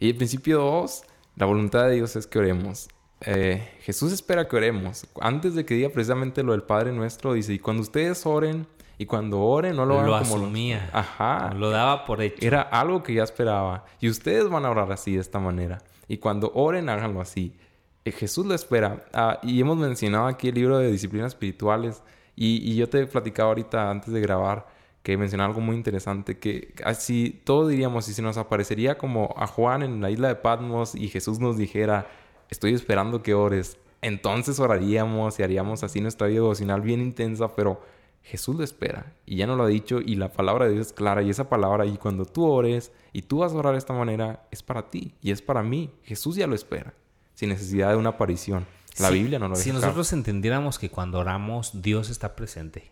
Y 0.00 0.10
el 0.10 0.16
principio 0.16 0.58
2, 0.60 1.02
la 1.36 1.46
voluntad 1.46 1.86
de 1.86 1.94
Dios 1.94 2.16
es 2.16 2.26
que 2.26 2.40
oremos. 2.40 2.88
eh, 3.20 3.70
Jesús 3.82 4.12
espera 4.12 4.48
que 4.48 4.56
oremos. 4.56 5.06
Antes 5.20 5.54
de 5.54 5.64
que 5.64 5.74
diga 5.74 5.90
precisamente 5.90 6.42
lo 6.42 6.50
del 6.50 6.62
Padre 6.64 6.90
Nuestro, 6.92 7.34
dice, 7.34 7.54
y 7.54 7.60
cuando 7.60 7.82
ustedes 7.82 8.26
oren, 8.26 8.66
y 8.96 9.06
cuando 9.06 9.40
oren, 9.40 9.76
no 9.76 9.86
lo 9.86 9.94
hagan 9.94 10.06
Lo 10.06 10.18
como... 10.18 10.36
asumía. 10.36 10.90
Ajá. 10.92 11.52
Lo 11.54 11.70
daba 11.70 12.04
por 12.04 12.22
hecho. 12.22 12.46
Era 12.46 12.62
algo 12.62 13.02
que 13.02 13.14
ya 13.14 13.24
esperaba. 13.24 13.84
Y 14.00 14.08
ustedes 14.08 14.48
van 14.48 14.64
a 14.64 14.70
orar 14.70 14.92
así, 14.92 15.14
de 15.14 15.20
esta 15.20 15.40
manera. 15.40 15.82
Y 16.06 16.18
cuando 16.18 16.52
oren, 16.54 16.88
háganlo 16.88 17.20
así. 17.20 17.56
Eh, 18.04 18.12
Jesús 18.12 18.46
lo 18.46 18.54
espera. 18.54 19.04
Ah, 19.12 19.40
y 19.42 19.60
hemos 19.60 19.76
mencionado 19.76 20.26
aquí 20.26 20.48
el 20.48 20.54
libro 20.54 20.78
de 20.78 20.92
disciplinas 20.92 21.32
espirituales. 21.32 22.02
Y, 22.36 22.70
y 22.70 22.76
yo 22.76 22.88
te 22.88 23.00
he 23.00 23.06
platicado 23.06 23.48
ahorita, 23.48 23.90
antes 23.90 24.12
de 24.12 24.20
grabar, 24.20 24.66
que 25.02 25.16
mencionaba 25.16 25.48
algo 25.48 25.60
muy 25.60 25.76
interesante. 25.76 26.38
Que 26.38 26.74
así, 26.84 27.42
todos 27.44 27.70
diríamos, 27.70 28.04
si 28.04 28.14
se 28.14 28.22
nos 28.22 28.36
aparecería 28.36 28.96
como 28.96 29.34
a 29.36 29.46
Juan 29.46 29.82
en 29.82 30.00
la 30.00 30.10
isla 30.10 30.28
de 30.28 30.36
Patmos 30.36 30.94
y 30.94 31.08
Jesús 31.08 31.40
nos 31.40 31.56
dijera, 31.56 32.06
estoy 32.48 32.74
esperando 32.74 33.22
que 33.22 33.34
ores. 33.34 33.78
Entonces 34.02 34.60
oraríamos 34.60 35.40
y 35.40 35.42
haríamos 35.42 35.82
así 35.82 36.00
nuestra 36.00 36.26
vida 36.26 36.40
devocional 36.40 36.80
bien 36.82 37.00
intensa, 37.00 37.54
pero 37.56 37.80
Jesús 38.24 38.56
lo 38.56 38.64
espera 38.64 39.12
y 39.26 39.36
ya 39.36 39.46
no 39.46 39.54
lo 39.54 39.64
ha 39.64 39.68
dicho 39.68 40.00
y 40.00 40.14
la 40.16 40.32
palabra 40.32 40.64
de 40.66 40.72
Dios 40.72 40.88
es 40.88 40.92
clara 40.94 41.22
y 41.22 41.28
esa 41.30 41.48
palabra 41.50 41.84
y 41.86 41.98
cuando 41.98 42.24
tú 42.24 42.44
ores 42.46 42.90
y 43.12 43.22
tú 43.22 43.38
vas 43.38 43.52
a 43.52 43.56
orar 43.56 43.72
de 43.72 43.78
esta 43.78 43.92
manera 43.92 44.46
es 44.50 44.62
para 44.62 44.88
ti 44.90 45.14
y 45.20 45.30
es 45.30 45.42
para 45.42 45.62
mí. 45.62 45.92
Jesús 46.04 46.34
ya 46.36 46.46
lo 46.46 46.54
espera 46.54 46.94
sin 47.34 47.50
necesidad 47.50 47.90
de 47.90 47.96
una 47.96 48.10
aparición. 48.10 48.66
La 48.98 49.08
Sí, 49.08 49.14
Biblia 49.14 49.38
no 49.38 49.48
lo 49.48 49.56
Si 49.56 49.70
deja. 49.70 49.80
nosotros 49.80 50.12
entendiéramos 50.12 50.78
que 50.78 50.88
cuando 50.90 51.18
oramos, 51.18 51.82
Dios 51.82 52.08
está 52.10 52.34
presente. 52.36 52.90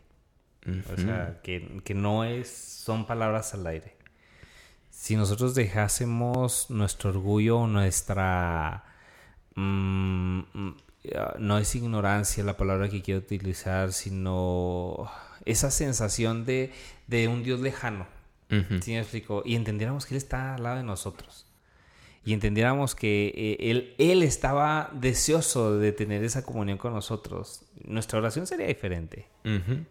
O 0.92 0.96
sea, 1.00 1.40
que, 1.42 1.80
que 1.84 1.94
no 1.94 2.22
es, 2.24 2.48
son 2.48 3.06
palabras 3.06 3.52
al 3.54 3.66
aire. 3.66 3.96
Si 4.90 5.16
nosotros 5.16 5.54
dejásemos 5.54 6.70
nuestro 6.70 7.10
orgullo, 7.10 7.66
nuestra... 7.66 8.84
mm, 9.56 10.40
no 11.38 11.58
es 11.58 11.74
ignorancia 11.74 12.44
la 12.44 12.56
palabra 12.56 12.88
que 12.88 13.02
quiero 13.02 13.20
utilizar, 13.20 13.92
sino 13.92 15.10
esa 15.44 15.70
sensación 15.70 16.44
de, 16.44 16.72
de 17.06 17.28
un 17.28 17.42
Dios 17.42 17.60
lejano. 17.60 18.06
¿Sí 18.82 18.92
me 18.92 19.00
explico? 19.00 19.42
Y 19.46 19.54
entendiéramos 19.54 20.04
que 20.04 20.14
Él 20.14 20.18
está 20.18 20.56
al 20.56 20.62
lado 20.62 20.76
de 20.76 20.82
nosotros. 20.82 21.46
Y 22.24 22.34
entendiéramos 22.34 22.94
que 22.94 23.32
eh, 23.34 23.70
él, 23.70 23.94
él 23.98 24.22
estaba 24.22 24.90
deseoso 24.92 25.78
de 25.78 25.90
tener 25.92 26.22
esa 26.22 26.44
comunión 26.44 26.78
con 26.78 26.92
nosotros. 26.92 27.62
Nuestra 27.84 28.20
oración 28.20 28.46
sería 28.46 28.66
diferente. 28.66 29.26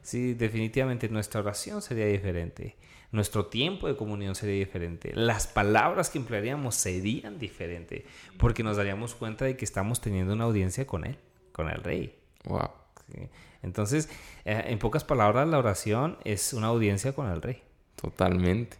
Sí, 0.01 0.33
definitivamente 0.33 1.09
nuestra 1.09 1.41
oración 1.41 1.81
sería 1.81 2.05
diferente. 2.05 2.77
Nuestro 3.11 3.47
tiempo 3.47 3.87
de 3.87 3.95
comunión 3.95 4.35
sería 4.35 4.55
diferente. 4.55 5.11
Las 5.13 5.45
palabras 5.45 6.09
que 6.09 6.17
emplearíamos 6.17 6.75
serían 6.75 7.39
diferentes. 7.39 8.03
Porque 8.37 8.63
nos 8.63 8.77
daríamos 8.77 9.15
cuenta 9.15 9.45
de 9.45 9.57
que 9.57 9.65
estamos 9.65 9.99
teniendo 9.99 10.33
una 10.33 10.45
audiencia 10.45 10.87
con 10.87 11.05
Él, 11.05 11.17
con 11.51 11.69
el 11.69 11.83
Rey. 11.83 12.17
Wow. 12.45 12.69
¿sí? 13.13 13.27
Entonces, 13.63 14.09
eh, 14.45 14.63
en 14.67 14.79
pocas 14.79 15.03
palabras, 15.03 15.47
la 15.47 15.59
oración 15.59 16.17
es 16.23 16.53
una 16.53 16.67
audiencia 16.67 17.13
con 17.13 17.29
el 17.29 17.41
Rey. 17.41 17.61
Totalmente. 17.95 18.77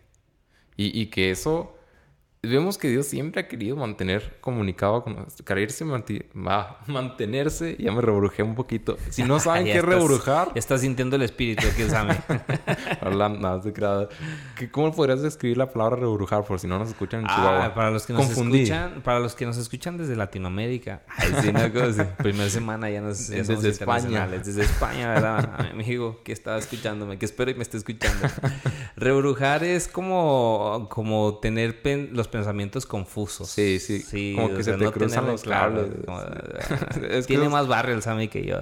Y, 0.78 1.00
y 1.00 1.08
que 1.08 1.32
eso, 1.32 1.78
vemos 2.43 2.80
que 2.80 2.89
Dios 2.89 3.06
siempre 3.06 3.41
ha 3.41 3.47
querido 3.47 3.75
mantener 3.75 4.38
comunicado 4.41 5.04
con 5.04 5.13
nosotros. 5.15 5.43
Quererse 5.45 5.86
manti- 5.86 6.25
mantenerse, 6.88 7.75
ya 7.77 7.91
me 7.91 8.01
rebrujé 8.01 8.41
un 8.41 8.56
poquito. 8.56 8.97
Si 9.12 9.21
no 9.23 9.39
saben 9.39 9.65
qué 9.65 9.77
estás- 9.77 9.86
rebrujar, 9.86 10.47
ya 10.47 10.54
Estás 10.56 10.82
sintiendo 10.82 11.15
el 11.17 11.21
espíritu 11.21 11.67
aquí, 11.67 11.84
Sammy. 11.88 12.15
hablando, 13.01 13.39
nada, 13.39 13.62
se 13.62 13.71
crea- 13.71 14.10
¿Qué- 14.58 14.71
¿Cómo 14.71 14.91
podrías 14.91 15.21
describir 15.21 15.58
la 15.58 15.71
palabra 15.71 15.97
rebrujar 15.97 16.43
por 16.43 16.60
si 16.60 16.65
no 16.65 16.80
nos 16.80 16.89
escuchan 16.89 17.19
en 17.21 17.27
Ah, 17.30 17.36
Chihuahua? 17.36 17.73
para 17.75 17.91
los 17.91 18.08
que 18.08 18.13
nos 18.13 18.25
Confundir. 18.25 18.63
escuchan, 18.63 19.01
para 19.04 19.19
los 19.19 19.36
que 19.36 19.45
nos 19.45 19.58
escuchan 19.58 19.97
desde 19.97 20.15
Latinoamérica. 20.15 21.04
Ay, 21.17 21.34
sí, 21.43 21.51
no, 21.51 21.60
si 21.93 22.01
Primera 22.23 22.49
semana 22.49 22.89
ya 22.89 23.01
nos 23.01 23.27
ya 23.27 23.43
Desde 23.43 23.69
España. 23.69 24.27
Desde 24.27 24.63
España, 24.63 25.10
¿verdad? 25.13 25.56
A 25.60 25.63
mi 25.63 25.69
amigo 25.84 26.21
que 26.23 26.32
estaba 26.32 26.58
escuchándome, 26.58 27.19
que 27.19 27.25
espero 27.25 27.51
y 27.51 27.54
me 27.54 27.62
esté 27.62 27.77
escuchando. 27.77 28.27
Rebrujar 28.95 29.63
es 29.63 29.88
como, 29.88 30.88
como 30.89 31.38
tener 31.38 31.84
pen- 31.84 32.10
los 32.13 32.31
pensamientos 32.32 32.86
confusos. 32.88 33.50
Sí, 33.50 33.80
sí, 33.80 34.34
como 34.36 34.56
que 34.56 34.63
se 34.63 34.74
te 34.74 34.91
cruzan 34.91 35.26
tenerlo 35.26 35.32
los 35.34 35.44
cables. 35.44 35.86
como- 36.06 36.22
Es 37.10 37.28
que 37.28 37.34
Tiene 37.36 37.50
más 37.50 37.67
barrio 37.67 37.94
el 37.96 38.02
Sammy 38.02 38.28
que 38.28 38.44
yo. 38.46 38.58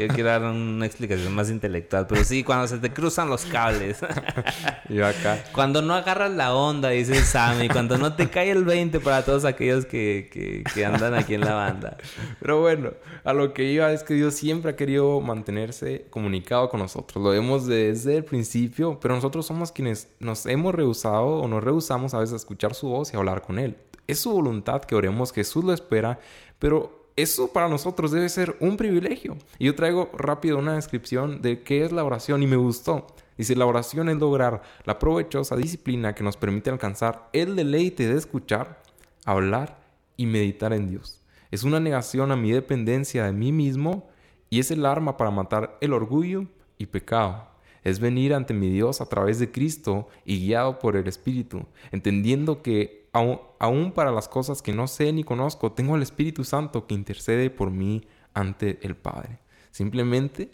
Yo 0.00 0.08
quiero 0.08 0.30
dar 0.30 0.42
una 0.42 0.86
explicación 0.86 1.32
más 1.34 1.50
intelectual. 1.50 2.06
Pero 2.08 2.24
sí, 2.24 2.42
cuando 2.42 2.66
se 2.66 2.78
te 2.78 2.92
cruzan 2.92 3.28
los 3.28 3.44
cables. 3.46 3.98
Yo 4.88 5.06
acá. 5.06 5.42
Cuando 5.54 5.80
no 5.82 5.94
agarras 5.94 6.32
la 6.32 6.54
onda, 6.54 6.90
dice 6.90 7.16
el 7.16 7.24
Sammy. 7.24 7.68
Cuando 7.68 7.96
no 7.98 8.14
te 8.14 8.28
cae 8.28 8.50
el 8.50 8.64
20 8.64 9.00
para 9.00 9.24
todos 9.24 9.44
aquellos 9.44 9.86
que, 9.86 10.28
que, 10.32 10.62
que 10.74 10.84
andan 10.84 11.14
aquí 11.14 11.34
en 11.34 11.40
la 11.42 11.54
banda. 11.54 11.96
Pero 12.40 12.60
bueno, 12.60 12.90
a 13.24 13.32
lo 13.32 13.52
que 13.54 13.64
iba 13.64 13.92
es 13.92 14.02
que 14.02 14.14
Dios 14.14 14.34
siempre 14.34 14.72
ha 14.72 14.76
querido 14.76 15.20
mantenerse 15.20 16.06
comunicado 16.10 16.68
con 16.68 16.80
nosotros. 16.80 17.22
Lo 17.22 17.30
vemos 17.30 17.66
desde 17.66 18.16
el 18.18 18.24
principio, 18.24 18.98
pero 19.00 19.14
nosotros 19.14 19.46
somos 19.46 19.72
quienes 19.72 20.08
nos 20.20 20.46
hemos 20.46 20.74
rehusado 20.74 21.26
o 21.40 21.48
nos 21.48 21.62
rehusamos 21.64 22.14
a 22.14 22.18
veces 22.18 22.34
a 22.34 22.36
escuchar 22.36 22.74
su 22.74 22.88
voz 22.88 23.01
y 23.12 23.16
hablar 23.16 23.42
con 23.42 23.58
Él. 23.58 23.76
Es 24.06 24.20
su 24.20 24.32
voluntad 24.32 24.82
que 24.82 24.94
oremos, 24.94 25.32
Jesús 25.32 25.64
lo 25.64 25.72
espera, 25.72 26.18
pero 26.58 27.02
eso 27.16 27.52
para 27.52 27.68
nosotros 27.68 28.10
debe 28.10 28.28
ser 28.28 28.56
un 28.60 28.76
privilegio. 28.76 29.36
Y 29.58 29.66
yo 29.66 29.74
traigo 29.74 30.10
rápido 30.14 30.58
una 30.58 30.74
descripción 30.74 31.42
de 31.42 31.62
qué 31.62 31.84
es 31.84 31.92
la 31.92 32.04
oración 32.04 32.42
y 32.42 32.46
me 32.46 32.56
gustó. 32.56 33.06
Dice, 33.36 33.56
la 33.56 33.66
oración 33.66 34.08
es 34.08 34.16
lograr 34.18 34.62
la 34.84 34.98
provechosa 34.98 35.56
disciplina 35.56 36.14
que 36.14 36.24
nos 36.24 36.36
permite 36.36 36.70
alcanzar 36.70 37.28
el 37.32 37.56
deleite 37.56 38.06
de 38.06 38.18
escuchar, 38.18 38.82
hablar 39.24 39.78
y 40.16 40.26
meditar 40.26 40.72
en 40.72 40.88
Dios. 40.88 41.20
Es 41.50 41.64
una 41.64 41.80
negación 41.80 42.32
a 42.32 42.36
mi 42.36 42.52
dependencia 42.52 43.24
de 43.24 43.32
mí 43.32 43.52
mismo 43.52 44.08
y 44.48 44.60
es 44.60 44.70
el 44.70 44.86
arma 44.86 45.16
para 45.16 45.30
matar 45.30 45.76
el 45.80 45.92
orgullo 45.92 46.46
y 46.78 46.86
pecado. 46.86 47.51
Es 47.84 48.00
venir 48.00 48.34
ante 48.34 48.54
mi 48.54 48.70
Dios 48.70 49.00
a 49.00 49.06
través 49.06 49.38
de 49.38 49.50
Cristo 49.50 50.08
y 50.24 50.38
guiado 50.38 50.78
por 50.78 50.96
el 50.96 51.08
Espíritu, 51.08 51.66
entendiendo 51.90 52.62
que 52.62 53.08
aun, 53.12 53.40
aun 53.58 53.92
para 53.92 54.12
las 54.12 54.28
cosas 54.28 54.62
que 54.62 54.72
no 54.72 54.86
sé 54.86 55.12
ni 55.12 55.24
conozco, 55.24 55.72
tengo 55.72 55.94
al 55.94 56.02
Espíritu 56.02 56.44
Santo 56.44 56.86
que 56.86 56.94
intercede 56.94 57.50
por 57.50 57.70
mí 57.70 58.06
ante 58.34 58.78
el 58.82 58.96
Padre. 58.96 59.38
Simplemente 59.70 60.50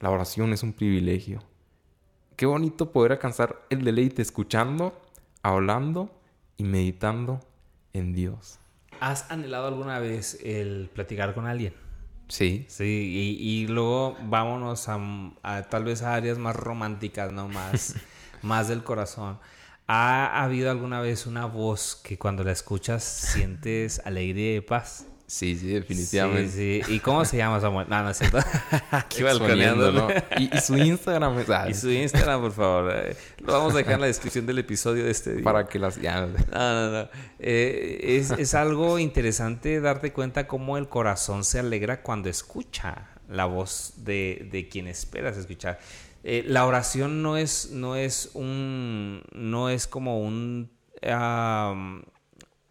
la 0.00 0.10
oración 0.10 0.52
es 0.52 0.62
un 0.62 0.72
privilegio. 0.72 1.42
Qué 2.36 2.44
bonito 2.44 2.92
poder 2.92 3.12
alcanzar 3.12 3.64
el 3.70 3.82
deleite 3.82 4.20
escuchando, 4.20 4.92
hablando 5.42 6.10
y 6.58 6.64
meditando 6.64 7.40
en 7.94 8.12
Dios. 8.12 8.58
¿Has 9.00 9.30
anhelado 9.30 9.68
alguna 9.68 9.98
vez 9.98 10.38
el 10.42 10.90
platicar 10.92 11.34
con 11.34 11.46
alguien? 11.46 11.72
Sí. 12.28 12.66
Sí, 12.68 12.84
y, 12.84 13.62
y 13.62 13.66
luego 13.68 14.16
vámonos 14.24 14.88
a, 14.88 14.98
a 15.42 15.62
tal 15.64 15.84
vez 15.84 16.02
a 16.02 16.14
áreas 16.14 16.38
más 16.38 16.56
románticas, 16.56 17.32
¿no? 17.32 17.48
Más, 17.48 17.94
más 18.42 18.68
del 18.68 18.82
corazón. 18.84 19.38
¿Ha 19.86 20.42
habido 20.42 20.70
alguna 20.70 21.00
vez 21.00 21.26
una 21.26 21.46
voz 21.46 21.94
que 22.02 22.18
cuando 22.18 22.42
la 22.42 22.52
escuchas 22.52 23.04
sientes 23.04 24.00
alegría 24.04 24.56
y 24.56 24.60
paz? 24.60 25.06
Sí, 25.28 25.56
sí, 25.56 25.66
definitivamente. 25.68 26.52
Sí, 26.52 26.82
sí. 26.86 26.94
¿Y 26.94 27.00
cómo 27.00 27.24
se 27.24 27.36
llama 27.36 27.60
Samuel? 27.60 27.88
No, 27.90 28.00
no 28.02 28.10
es 28.10 28.18
cierto. 28.18 28.38
Exponiendo, 28.92 29.26
balconeándolo. 29.40 30.08
¿no? 30.08 30.14
Y, 30.38 30.56
y 30.56 30.60
su 30.60 30.76
Instagram 30.76 31.38
es 31.40 31.50
ah, 31.50 31.68
Y 31.68 31.74
su 31.74 31.90
Instagram, 31.90 32.40
por 32.42 32.52
favor. 32.52 32.92
eh, 32.94 33.16
Lo 33.38 33.52
vamos 33.54 33.74
a 33.74 33.78
dejar 33.78 33.94
en 33.94 34.02
la 34.02 34.06
descripción 34.06 34.46
del 34.46 34.58
episodio 34.60 35.04
de 35.04 35.10
este 35.10 35.34
día. 35.34 35.42
para 35.42 35.66
que 35.66 35.80
las 35.80 36.00
ya, 36.00 36.20
No, 36.26 36.28
no, 36.52 36.90
no. 36.90 37.08
Eh, 37.40 38.18
es, 38.20 38.30
es 38.30 38.54
algo 38.54 39.00
interesante 39.00 39.80
darte 39.80 40.12
cuenta 40.12 40.46
cómo 40.46 40.78
el 40.78 40.88
corazón 40.88 41.42
se 41.42 41.58
alegra 41.58 42.02
cuando 42.02 42.28
escucha 42.28 43.08
la 43.28 43.46
voz 43.46 43.94
de, 43.96 44.48
de 44.52 44.68
quien 44.68 44.86
esperas 44.86 45.36
escuchar. 45.36 45.80
Eh, 46.22 46.44
la 46.46 46.66
oración 46.66 47.22
no 47.22 47.36
es, 47.36 47.70
no 47.72 47.96
es 47.96 48.30
un, 48.34 49.22
no 49.32 49.70
es 49.70 49.88
como 49.88 50.20
un, 50.20 50.70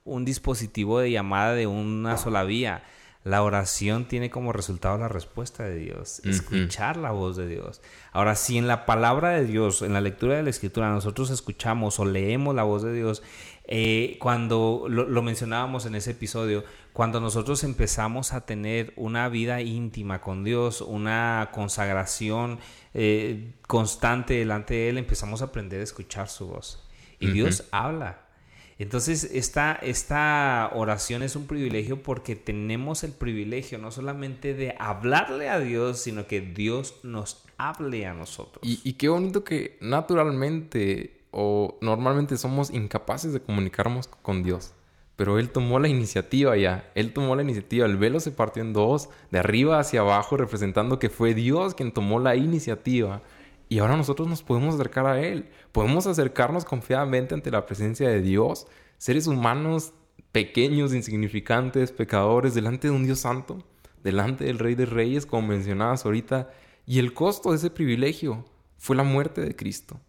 un 0.05 0.23
dispositivo 0.23 0.99
de 0.99 1.11
llamada 1.11 1.53
de 1.53 1.67
una 1.67 2.17
sola 2.17 2.43
vía. 2.43 2.83
La 3.23 3.41
oración 3.41 4.07
tiene 4.07 4.29
como 4.29 4.53
resultado 4.53 4.99
la 4.99 5.07
respuesta 5.07 5.63
de 5.63 5.77
Dios, 5.77 6.21
escuchar 6.25 6.95
la 6.95 7.09
voz 7.09 7.35
de 7.35 7.47
Dios. 7.47 7.81
Ahora, 8.11 8.35
si 8.35 8.59
en 8.59 8.67
la 8.67 8.85
palabra 8.85 9.31
de 9.31 9.45
Dios, 9.45 9.81
en 9.81 9.93
la 9.93 10.01
lectura 10.01 10.35
de 10.35 10.43
la 10.43 10.51
Escritura, 10.51 10.91
nosotros 10.91 11.31
escuchamos 11.31 11.99
o 11.99 12.05
leemos 12.05 12.53
la 12.53 12.61
voz 12.61 12.83
de 12.83 12.93
Dios, 12.93 13.23
eh, 13.63 14.17
cuando 14.19 14.85
lo, 14.87 15.05
lo 15.09 15.23
mencionábamos 15.23 15.87
en 15.87 15.95
ese 15.95 16.11
episodio, 16.11 16.63
cuando 16.93 17.19
nosotros 17.19 17.63
empezamos 17.63 18.31
a 18.31 18.45
tener 18.45 18.93
una 18.95 19.27
vida 19.27 19.59
íntima 19.61 20.21
con 20.21 20.43
Dios, 20.43 20.81
una 20.81 21.49
consagración 21.51 22.59
eh, 22.93 23.55
constante 23.67 24.35
delante 24.35 24.75
de 24.75 24.89
Él, 24.89 24.97
empezamos 24.99 25.41
a 25.41 25.45
aprender 25.45 25.79
a 25.79 25.83
escuchar 25.83 26.29
su 26.29 26.45
voz. 26.47 26.87
Y. 27.19 27.31
Dios 27.31 27.63
habla. 27.71 28.24
Entonces, 28.77 29.23
esta, 29.33 29.73
esta 29.73 30.69
oración 30.73 31.23
es 31.23 31.35
un 31.37 31.47
privilegio 31.47 32.03
porque 32.03 32.35
tenemos 32.35 33.03
el 33.05 33.13
privilegio 33.13 33.77
no 33.77 33.89
solamente 33.91 34.53
de 34.53 34.75
hablarle 34.79 35.49
a 35.49 35.59
Dios, 35.59 35.99
sino 35.99 36.27
que 36.27 36.41
Dios 36.41 36.95
nos 37.03 37.43
hable 37.57 38.05
a 38.05 38.13
nosotros. 38.13 38.59
Y, 38.61 38.81
y 38.83 38.93
qué 38.93 39.07
bonito 39.07 39.43
que 39.45 39.77
naturalmente 39.79 41.21
o 41.31 41.77
normalmente 41.81 42.37
somos 42.37 42.69
incapaces 42.69 43.31
de 43.33 43.41
comunicarnos 43.41 44.07
con 44.07 44.43
Dios. 44.43 44.73
pero 45.15 45.39
él 45.39 45.49
tomó 45.49 45.79
la 45.79 45.87
iniciativa 45.87 46.57
ya. 46.57 46.91
Él 46.95 47.13
tomó 47.13 47.35
la 47.35 47.41
iniciativa. 47.41 47.85
El 47.85 47.97
velo 47.97 48.19
se 48.19 48.31
partió 48.31 48.61
en 48.61 48.73
dos, 48.73 49.09
de 49.31 49.39
arriba 49.39 49.79
hacia 49.79 50.01
abajo, 50.01 50.35
representando 50.37 50.99
que 50.99 51.09
fue 51.09 51.33
Dios 51.33 51.73
quien 51.73 51.91
tomó 51.91 52.19
la 52.19 52.35
iniciativa. 52.35 53.21
Y 53.67 53.79
ahora 53.79 53.97
nosotros 53.97 54.27
nos 54.27 54.43
podemos 54.43 54.75
acercar 54.75 55.05
a 55.05 55.19
Él. 55.19 55.49
Podemos 55.71 56.07
acercarnos 56.07 56.65
confiadamente 56.65 57.33
ante 57.33 57.51
la 57.51 57.65
presencia 57.65 58.09
de 58.09 58.21
Dios, 58.21 58.67
seres 58.97 59.27
humanos 59.27 59.93
pequeños, 60.31 60.93
insignificantes, 60.93 61.91
pecadores, 61.91 62.53
delante 62.53 62.89
de 62.89 62.93
un 62.93 63.05
Dios 63.05 63.19
santo, 63.19 63.65
delante 64.03 64.43
del 64.43 64.59
Rey 64.59 64.75
de 64.75 64.85
Reyes, 64.85 65.25
como 65.25 65.47
mencionabas 65.47 66.05
ahorita. 66.05 66.51
Y 66.85 66.99
el 66.99 67.13
costo 67.13 67.51
de 67.51 67.57
ese 67.57 67.69
privilegio 67.69 68.45
fue 68.77 68.95
la 68.95 69.03
muerte 69.03 69.41
de 69.41 69.55
Cristo. 69.55 69.99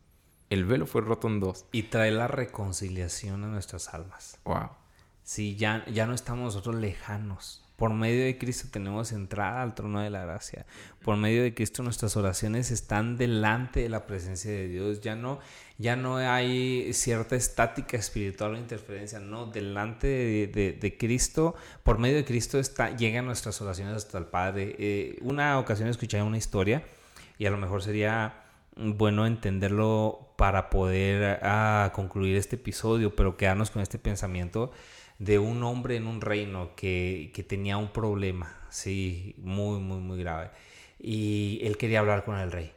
El 0.51 0.65
velo 0.65 0.87
fue 0.87 1.01
roto 1.01 1.29
en 1.29 1.41
dos. 1.41 1.65
Y 1.73 1.85
trae 1.85 2.11
la 2.11 2.29
reconciliación 2.29 3.45
a 3.45 3.49
nuestras 3.49 3.95
almas. 3.95 4.39
Wow. 4.45 4.71
Sí, 5.23 5.57
ya, 5.57 5.85
ya 5.87 6.07
no 6.07 6.15
estamos 6.15 6.45
nosotros 6.45 6.77
lejanos. 6.77 7.66
Por 7.77 7.93
medio 7.93 8.25
de 8.25 8.39
Cristo 8.39 8.69
tenemos 8.71 9.13
entrada 9.13 9.63
al 9.63 9.75
trono 9.75 10.01
de 10.01 10.09
la 10.09 10.25
gracia. 10.25 10.65
Por 11.05 11.19
medio 11.19 11.43
de 11.43 11.55
Cristo 11.55 11.83
nuestras 11.83 12.17
oraciones 12.17 12.71
están 12.71 13.19
delante 13.19 13.81
de 13.81 13.91
la 13.91 14.07
presencia 14.07 14.51
de 14.51 14.67
Dios. 14.67 15.03
Ya 15.03 15.15
no, 15.15 15.41
ya 15.77 15.95
no 15.95 16.17
hay 16.17 16.91
cierta 16.95 17.37
estática 17.37 17.99
espiritual 17.99 18.55
o 18.55 18.57
interferencia. 18.57 19.21
No, 19.21 19.47
delante 19.47 20.07
de, 20.07 20.97
Cristo, 20.99 21.55
por 21.83 21.99
medio 21.99 22.17
de 22.17 22.25
Cristo 22.25 22.59
llegan 22.97 23.27
nuestras 23.27 23.61
oraciones 23.61 23.95
hasta 23.95 24.17
el 24.17 24.25
Padre. 24.25 24.75
Eh, 24.79 25.19
una 25.21 25.59
ocasión 25.59 25.89
escuché 25.89 26.23
una 26.23 26.39
historia 26.39 26.83
y 27.39 27.45
a 27.45 27.51
lo 27.51 27.59
mejor 27.59 27.83
sería 27.83 28.43
bueno 28.77 29.27
entenderlo 29.27 30.33
para 30.37 30.71
poder 30.71 31.41
ah, 31.43 31.93
concluir 31.95 32.37
este 32.37 32.57
episodio, 32.57 33.15
pero 33.15 33.37
quedarnos 33.37 33.71
con 33.71 33.83
este 33.83 33.99
pensamiento 33.99 34.71
de 35.19 35.39
un 35.39 35.63
hombre 35.63 35.97
en 35.97 36.07
un 36.07 36.21
reino 36.21 36.75
que, 36.77 37.45
tenía 37.49 37.77
un 37.77 37.89
problema, 37.89 38.57
sí, 38.71 39.35
muy, 39.39 39.81
muy, 39.81 39.99
muy 39.99 40.19
grave. 40.19 40.51
Y 40.99 41.61
él 41.63 41.77
quería 41.77 42.01
hablar 42.01 42.25
con 42.25 42.39
el 42.39 42.53
rey. 42.53 42.73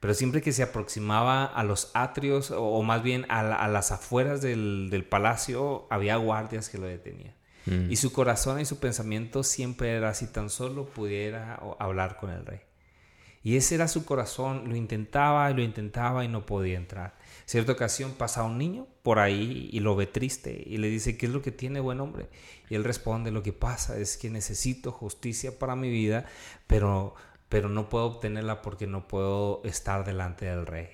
Pero 0.00 0.14
siempre 0.14 0.40
que 0.40 0.52
se 0.52 0.62
aproximaba 0.62 1.44
a 1.44 1.62
los 1.62 1.90
atrios, 1.94 2.52
o, 2.56 2.82
más 2.82 3.02
bien 3.02 3.26
a, 3.28 3.68
las 3.68 3.92
afueras 3.92 4.40
del, 4.40 5.06
palacio, 5.08 5.86
había 5.90 6.16
guardias 6.16 6.68
que 6.68 6.78
lo 6.78 6.86
detenían. 6.86 7.34
Mm. 7.66 7.90
Y 7.90 7.96
su 7.96 8.12
corazón 8.12 8.60
y 8.60 8.64
su 8.64 8.78
pensamiento 8.78 9.42
siempre 9.42 9.90
era 9.90 10.14
si 10.14 10.26
tan 10.26 10.48
solo 10.48 10.86
pudiera 10.86 11.60
hablar 11.78 12.16
con 12.16 12.30
el 12.30 12.46
rey. 12.46 12.60
Y 13.42 13.56
ese 13.56 13.74
era 13.74 13.88
su 13.88 14.04
corazón, 14.04 14.68
lo 14.68 14.76
intentaba 14.76 15.50
y 15.50 15.54
lo 15.54 15.62
intentaba 15.62 16.24
y 16.24 16.28
no 16.28 16.44
podía 16.44 16.76
entrar. 16.76 17.16
Cierta 17.46 17.72
ocasión 17.72 18.12
pasa 18.12 18.44
un 18.44 18.58
niño 18.58 18.86
por 19.02 19.18
ahí 19.18 19.70
y 19.72 19.80
lo 19.80 19.96
ve 19.96 20.06
triste 20.06 20.62
y 20.66 20.76
le 20.76 20.88
dice, 20.88 21.16
¿qué 21.16 21.26
es 21.26 21.32
lo 21.32 21.40
que 21.40 21.50
tiene 21.50 21.80
buen 21.80 22.00
hombre? 22.00 22.28
Y 22.68 22.74
él 22.74 22.84
responde, 22.84 23.30
lo 23.30 23.42
que 23.42 23.54
pasa 23.54 23.98
es 23.98 24.18
que 24.18 24.28
necesito 24.28 24.92
justicia 24.92 25.58
para 25.58 25.74
mi 25.74 25.88
vida, 25.88 26.26
pero, 26.66 27.14
pero 27.48 27.70
no 27.70 27.88
puedo 27.88 28.04
obtenerla 28.04 28.60
porque 28.60 28.86
no 28.86 29.08
puedo 29.08 29.62
estar 29.64 30.04
delante 30.04 30.44
del 30.44 30.66
rey. 30.66 30.88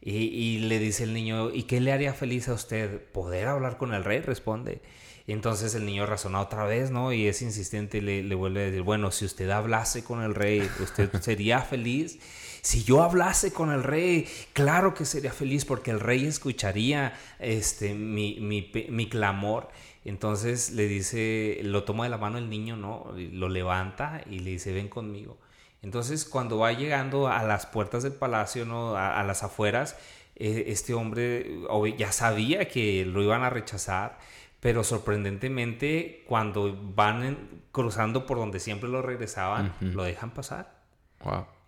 Y, 0.00 0.16
y 0.16 0.58
le 0.60 0.78
dice 0.78 1.04
el 1.04 1.12
niño, 1.12 1.50
¿y 1.50 1.64
qué 1.64 1.80
le 1.80 1.92
haría 1.92 2.14
feliz 2.14 2.48
a 2.48 2.54
usted? 2.54 3.00
¿Poder 3.12 3.46
hablar 3.46 3.76
con 3.76 3.92
el 3.94 4.04
rey? 4.04 4.20
Responde. 4.20 4.80
Y 5.26 5.32
entonces 5.32 5.74
el 5.74 5.86
niño 5.86 6.04
razona 6.04 6.40
otra 6.40 6.64
vez, 6.64 6.90
¿no? 6.90 7.12
Y 7.12 7.26
es 7.26 7.40
insistente 7.40 7.98
y 7.98 8.00
le, 8.02 8.22
le, 8.22 8.34
vuelve 8.34 8.62
a 8.62 8.64
decir, 8.66 8.82
bueno, 8.82 9.10
si 9.10 9.24
usted 9.24 9.48
hablase 9.50 10.04
con 10.04 10.22
el 10.22 10.34
rey, 10.34 10.68
¿usted 10.80 11.10
sería 11.22 11.60
feliz? 11.60 12.18
Si 12.60 12.84
yo 12.84 13.02
hablase 13.02 13.52
con 13.52 13.70
el 13.72 13.82
rey, 13.82 14.28
claro 14.52 14.94
que 14.94 15.04
sería 15.04 15.32
feliz 15.32 15.64
porque 15.64 15.90
el 15.90 16.00
rey 16.00 16.26
escucharía 16.26 17.18
este, 17.38 17.94
mi, 17.94 18.38
mi, 18.40 18.70
mi 18.90 19.08
clamor. 19.08 19.68
Entonces 20.04 20.72
le 20.72 20.88
dice, 20.88 21.60
lo 21.62 21.84
toma 21.84 22.04
de 22.04 22.10
la 22.10 22.18
mano 22.18 22.36
el 22.36 22.50
niño, 22.50 22.76
¿no? 22.76 23.12
Lo 23.16 23.48
levanta 23.48 24.22
y 24.30 24.40
le 24.40 24.50
dice, 24.50 24.72
ven 24.72 24.88
conmigo. 24.88 25.38
Entonces 25.80 26.26
cuando 26.26 26.58
va 26.58 26.72
llegando 26.72 27.28
a 27.28 27.42
las 27.44 27.64
puertas 27.64 28.02
del 28.02 28.12
palacio, 28.12 28.66
¿no? 28.66 28.96
A, 28.96 29.20
a 29.20 29.24
las 29.24 29.42
afueras, 29.42 29.96
eh, 30.36 30.64
este 30.68 30.94
hombre 30.94 31.60
ya 31.96 32.12
sabía 32.12 32.68
que 32.68 33.04
lo 33.04 33.22
iban 33.22 33.42
a 33.42 33.50
rechazar 33.50 34.18
pero 34.64 34.82
sorprendentemente 34.82 36.24
cuando 36.26 36.74
van 36.74 37.36
cruzando 37.70 38.24
por 38.24 38.38
donde 38.38 38.60
siempre 38.60 38.88
lo 38.88 39.02
regresaban, 39.02 39.74
lo 39.82 40.04
dejan 40.04 40.30
pasar. 40.30 40.80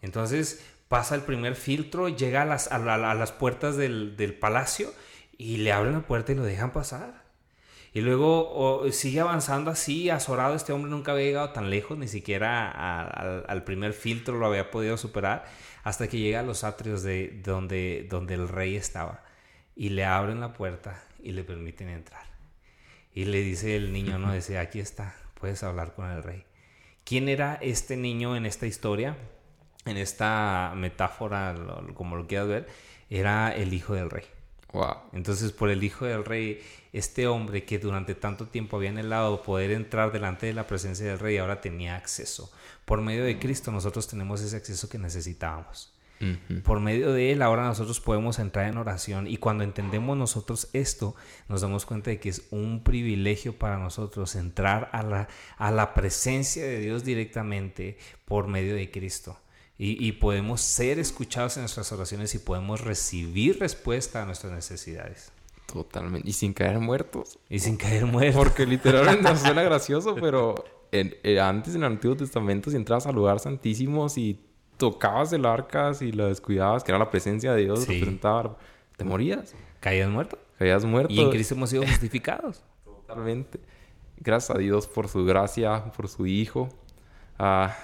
Entonces 0.00 0.64
pasa 0.88 1.14
el 1.14 1.20
primer 1.20 1.56
filtro, 1.56 2.08
llega 2.08 2.40
a 2.40 2.44
las, 2.46 2.72
a, 2.72 2.78
las 2.78 3.32
puertas 3.32 3.76
del, 3.76 4.38
palacio 4.40 4.94
y 5.36 5.58
le 5.58 5.72
abren 5.72 5.92
la 5.92 6.06
puerta 6.06 6.32
y 6.32 6.36
lo 6.36 6.44
dejan 6.44 6.72
pasar. 6.72 7.24
Y 7.92 8.00
luego 8.00 8.90
sigue 8.90 9.20
avanzando 9.20 9.70
así, 9.70 10.08
azorado. 10.08 10.54
Este 10.54 10.72
hombre 10.72 10.90
nunca 10.90 11.12
había 11.12 11.26
llegado 11.26 11.50
tan 11.50 11.68
lejos, 11.68 11.98
ni 11.98 12.08
siquiera 12.08 12.70
al 13.42 13.64
primer 13.64 13.92
filtro 13.92 14.38
lo 14.38 14.46
había 14.46 14.70
podido 14.70 14.96
superar, 14.96 15.44
hasta 15.82 16.08
que 16.08 16.16
llega 16.16 16.40
a 16.40 16.44
los 16.44 16.64
atrios 16.64 17.02
de 17.02 17.42
donde, 17.44 18.06
donde 18.08 18.32
el 18.32 18.48
rey 18.48 18.74
estaba. 18.74 19.22
Y 19.74 19.90
le 19.90 20.06
abren 20.06 20.40
la 20.40 20.54
puerta 20.54 21.04
y 21.22 21.32
le 21.32 21.44
permiten 21.44 21.90
entrar. 21.90 22.35
Y 23.16 23.24
le 23.24 23.40
dice 23.40 23.76
el 23.76 23.94
niño, 23.94 24.18
no, 24.18 24.34
dice, 24.34 24.58
aquí 24.58 24.78
está, 24.78 25.16
puedes 25.40 25.62
hablar 25.62 25.94
con 25.94 26.10
el 26.10 26.22
rey. 26.22 26.44
¿Quién 27.02 27.30
era 27.30 27.54
este 27.62 27.96
niño 27.96 28.36
en 28.36 28.44
esta 28.44 28.66
historia? 28.66 29.16
En 29.86 29.96
esta 29.96 30.74
metáfora, 30.76 31.54
como 31.94 32.16
lo 32.16 32.26
quieras 32.26 32.46
ver, 32.46 32.68
era 33.08 33.56
el 33.56 33.72
hijo 33.72 33.94
del 33.94 34.10
rey. 34.10 34.24
Wow. 34.74 34.96
Entonces, 35.14 35.50
por 35.52 35.70
el 35.70 35.82
hijo 35.82 36.04
del 36.04 36.26
rey, 36.26 36.62
este 36.92 37.26
hombre 37.26 37.64
que 37.64 37.78
durante 37.78 38.14
tanto 38.14 38.48
tiempo 38.48 38.76
había 38.76 38.90
anhelado 38.90 39.42
poder 39.42 39.70
entrar 39.70 40.12
delante 40.12 40.44
de 40.44 40.52
la 40.52 40.66
presencia 40.66 41.06
del 41.06 41.18
rey, 41.18 41.38
ahora 41.38 41.62
tenía 41.62 41.96
acceso. 41.96 42.52
Por 42.84 43.00
medio 43.00 43.24
de 43.24 43.38
Cristo, 43.38 43.72
nosotros 43.72 44.06
tenemos 44.08 44.42
ese 44.42 44.56
acceso 44.56 44.90
que 44.90 44.98
necesitábamos. 44.98 45.95
Por 46.64 46.80
medio 46.80 47.12
de 47.12 47.32
él 47.32 47.42
ahora 47.42 47.64
nosotros 47.64 48.00
podemos 48.00 48.38
entrar 48.38 48.66
en 48.66 48.78
oración 48.78 49.26
y 49.26 49.36
cuando 49.36 49.64
entendemos 49.64 50.16
nosotros 50.16 50.68
esto 50.72 51.14
nos 51.48 51.60
damos 51.60 51.84
cuenta 51.84 52.10
de 52.10 52.18
que 52.18 52.30
es 52.30 52.46
un 52.50 52.82
privilegio 52.82 53.58
para 53.58 53.76
nosotros 53.76 54.34
entrar 54.34 54.88
a 54.92 55.02
la, 55.02 55.28
a 55.58 55.70
la 55.70 55.92
presencia 55.94 56.64
de 56.64 56.80
Dios 56.80 57.04
directamente 57.04 57.98
por 58.24 58.46
medio 58.48 58.74
de 58.74 58.90
Cristo. 58.90 59.38
Y, 59.78 60.12
podemos 60.12 60.62
ser 60.62 60.98
escuchados 60.98 61.58
en 61.58 61.64
nuestras 61.64 61.92
oraciones 61.92 62.34
y 62.34 62.38
podemos 62.38 62.80
recibir 62.80 63.58
respuesta 63.58 64.22
a 64.22 64.24
nuestras 64.24 64.50
necesidades. 64.50 65.32
Totalmente. 65.66 66.26
Y 66.26 66.32
sin 66.32 66.54
caer 66.54 66.78
muertos. 66.78 67.38
Y 67.50 67.58
sin 67.58 67.76
caer 67.76 68.06
muertos. 68.06 68.36
Porque 68.36 68.64
literalmente 68.64 69.36
suena 69.36 69.62
gracioso, 69.64 70.14
pero 70.14 70.54
eh, 70.92 71.38
antes 71.40 71.74
en 71.74 71.82
el 71.82 71.92
Antiguo 71.92 72.16
Testamento 72.16 72.70
si 72.70 72.76
entrabas 72.76 73.06
al 73.06 73.16
lugar 73.16 73.38
santísimo, 73.38 74.08
si 74.08 74.40
tocabas 74.76 75.32
el 75.32 75.46
arca, 75.46 75.92
y 76.00 76.12
la 76.12 76.26
descuidabas, 76.26 76.84
que 76.84 76.92
era 76.92 76.98
la 76.98 77.10
presencia 77.10 77.52
de 77.52 77.64
Dios, 77.64 77.86
te 78.96 79.04
morías. 79.04 79.54
Caías 79.80 80.10
muerto. 80.10 80.38
Caías 80.58 80.84
muerto. 80.84 81.12
Y 81.12 81.20
en 81.20 81.30
Cristo 81.30 81.54
hemos 81.54 81.70
sido 81.70 81.82
justificados. 81.82 82.62
Totalmente. 82.84 83.60
Gracias 84.18 84.56
a 84.56 84.58
Dios 84.58 84.86
por 84.86 85.08
su 85.08 85.24
gracia, 85.24 85.92
por 85.96 86.08
su 86.08 86.26
Hijo. 86.26 86.68
Ah, 87.38 87.76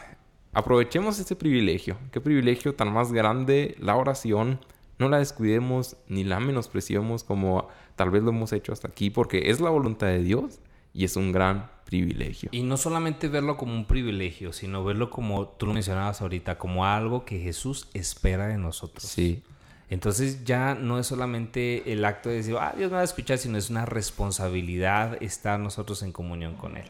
aprovechemos 0.52 1.18
este 1.18 1.36
privilegio. 1.36 1.98
Qué 2.10 2.20
privilegio 2.20 2.74
tan 2.74 2.92
más 2.92 3.12
grande 3.12 3.76
la 3.78 3.96
oración. 3.96 4.60
No 4.98 5.08
la 5.08 5.18
descuidemos 5.18 5.96
ni 6.08 6.24
la 6.24 6.40
menospreciemos 6.40 7.24
como 7.24 7.68
tal 7.96 8.10
vez 8.10 8.22
lo 8.22 8.30
hemos 8.30 8.52
hecho 8.52 8.72
hasta 8.72 8.88
aquí, 8.88 9.10
porque 9.10 9.50
es 9.50 9.60
la 9.60 9.70
voluntad 9.70 10.06
de 10.06 10.22
Dios 10.22 10.60
y 10.94 11.04
es 11.04 11.16
un 11.16 11.32
gran 11.32 11.70
privilegio. 11.92 12.48
Y 12.52 12.62
no 12.62 12.78
solamente 12.78 13.28
verlo 13.28 13.58
como 13.58 13.74
un 13.74 13.84
privilegio, 13.84 14.54
sino 14.54 14.82
verlo 14.82 15.10
como 15.10 15.46
tú 15.46 15.66
lo 15.66 15.74
mencionabas 15.74 16.22
ahorita, 16.22 16.56
como 16.56 16.86
algo 16.86 17.26
que 17.26 17.38
Jesús 17.38 17.88
espera 17.92 18.46
de 18.46 18.56
nosotros. 18.56 19.04
Sí. 19.04 19.42
Entonces 19.90 20.42
ya 20.44 20.74
no 20.74 20.98
es 20.98 21.06
solamente 21.06 21.92
el 21.92 22.02
acto 22.06 22.30
de 22.30 22.36
decir, 22.36 22.56
ah, 22.58 22.72
Dios 22.74 22.90
me 22.90 22.96
va 22.96 23.02
a 23.02 23.04
escuchar, 23.04 23.36
sino 23.36 23.58
es 23.58 23.68
una 23.68 23.84
responsabilidad 23.84 25.22
estar 25.22 25.60
nosotros 25.60 26.02
en 26.02 26.12
comunión 26.12 26.56
con 26.56 26.78
Él. 26.78 26.86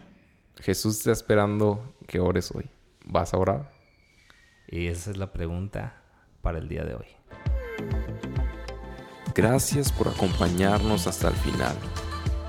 Jesús 0.60 0.98
está 0.98 1.10
esperando 1.10 1.94
que 2.06 2.20
ores 2.20 2.52
hoy. 2.54 2.66
¿Vas 3.04 3.34
a 3.34 3.38
orar? 3.38 3.72
Y 4.68 4.86
esa 4.86 5.10
es 5.10 5.16
la 5.16 5.32
pregunta 5.32 6.00
para 6.42 6.58
el 6.58 6.68
día 6.68 6.84
de 6.84 6.94
hoy. 6.94 7.06
Gracias 9.34 9.90
por 9.90 10.06
acompañarnos 10.06 11.08
hasta 11.08 11.26
el 11.26 11.34
final. 11.34 11.76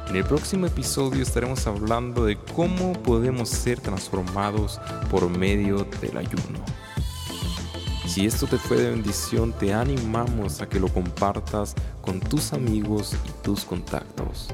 En 0.08 0.16
el 0.16 0.24
próximo 0.26 0.68
episodio 0.68 1.24
estaremos 1.24 1.66
hablando 1.66 2.26
de 2.26 2.38
cómo 2.38 2.94
podemos 2.94 3.50
ser 3.50 3.80
transformados 3.80 4.80
por 5.10 5.30
medio 5.30 5.88
del 6.02 6.18
ayuno. 6.18 6.60
Si 8.06 8.26
esto 8.26 8.46
te 8.46 8.58
fue 8.58 8.78
de 8.78 8.92
bendición, 8.92 9.54
te 9.54 9.74
animamos 9.74 10.62
a 10.62 10.70
que 10.70 10.80
lo 10.80 10.88
compartas 10.88 11.74
con 12.02 12.20
tus 12.20 12.54
amigos 12.54 13.16
y 13.28 13.44
tus 13.44 13.66
contactos. 13.66 14.50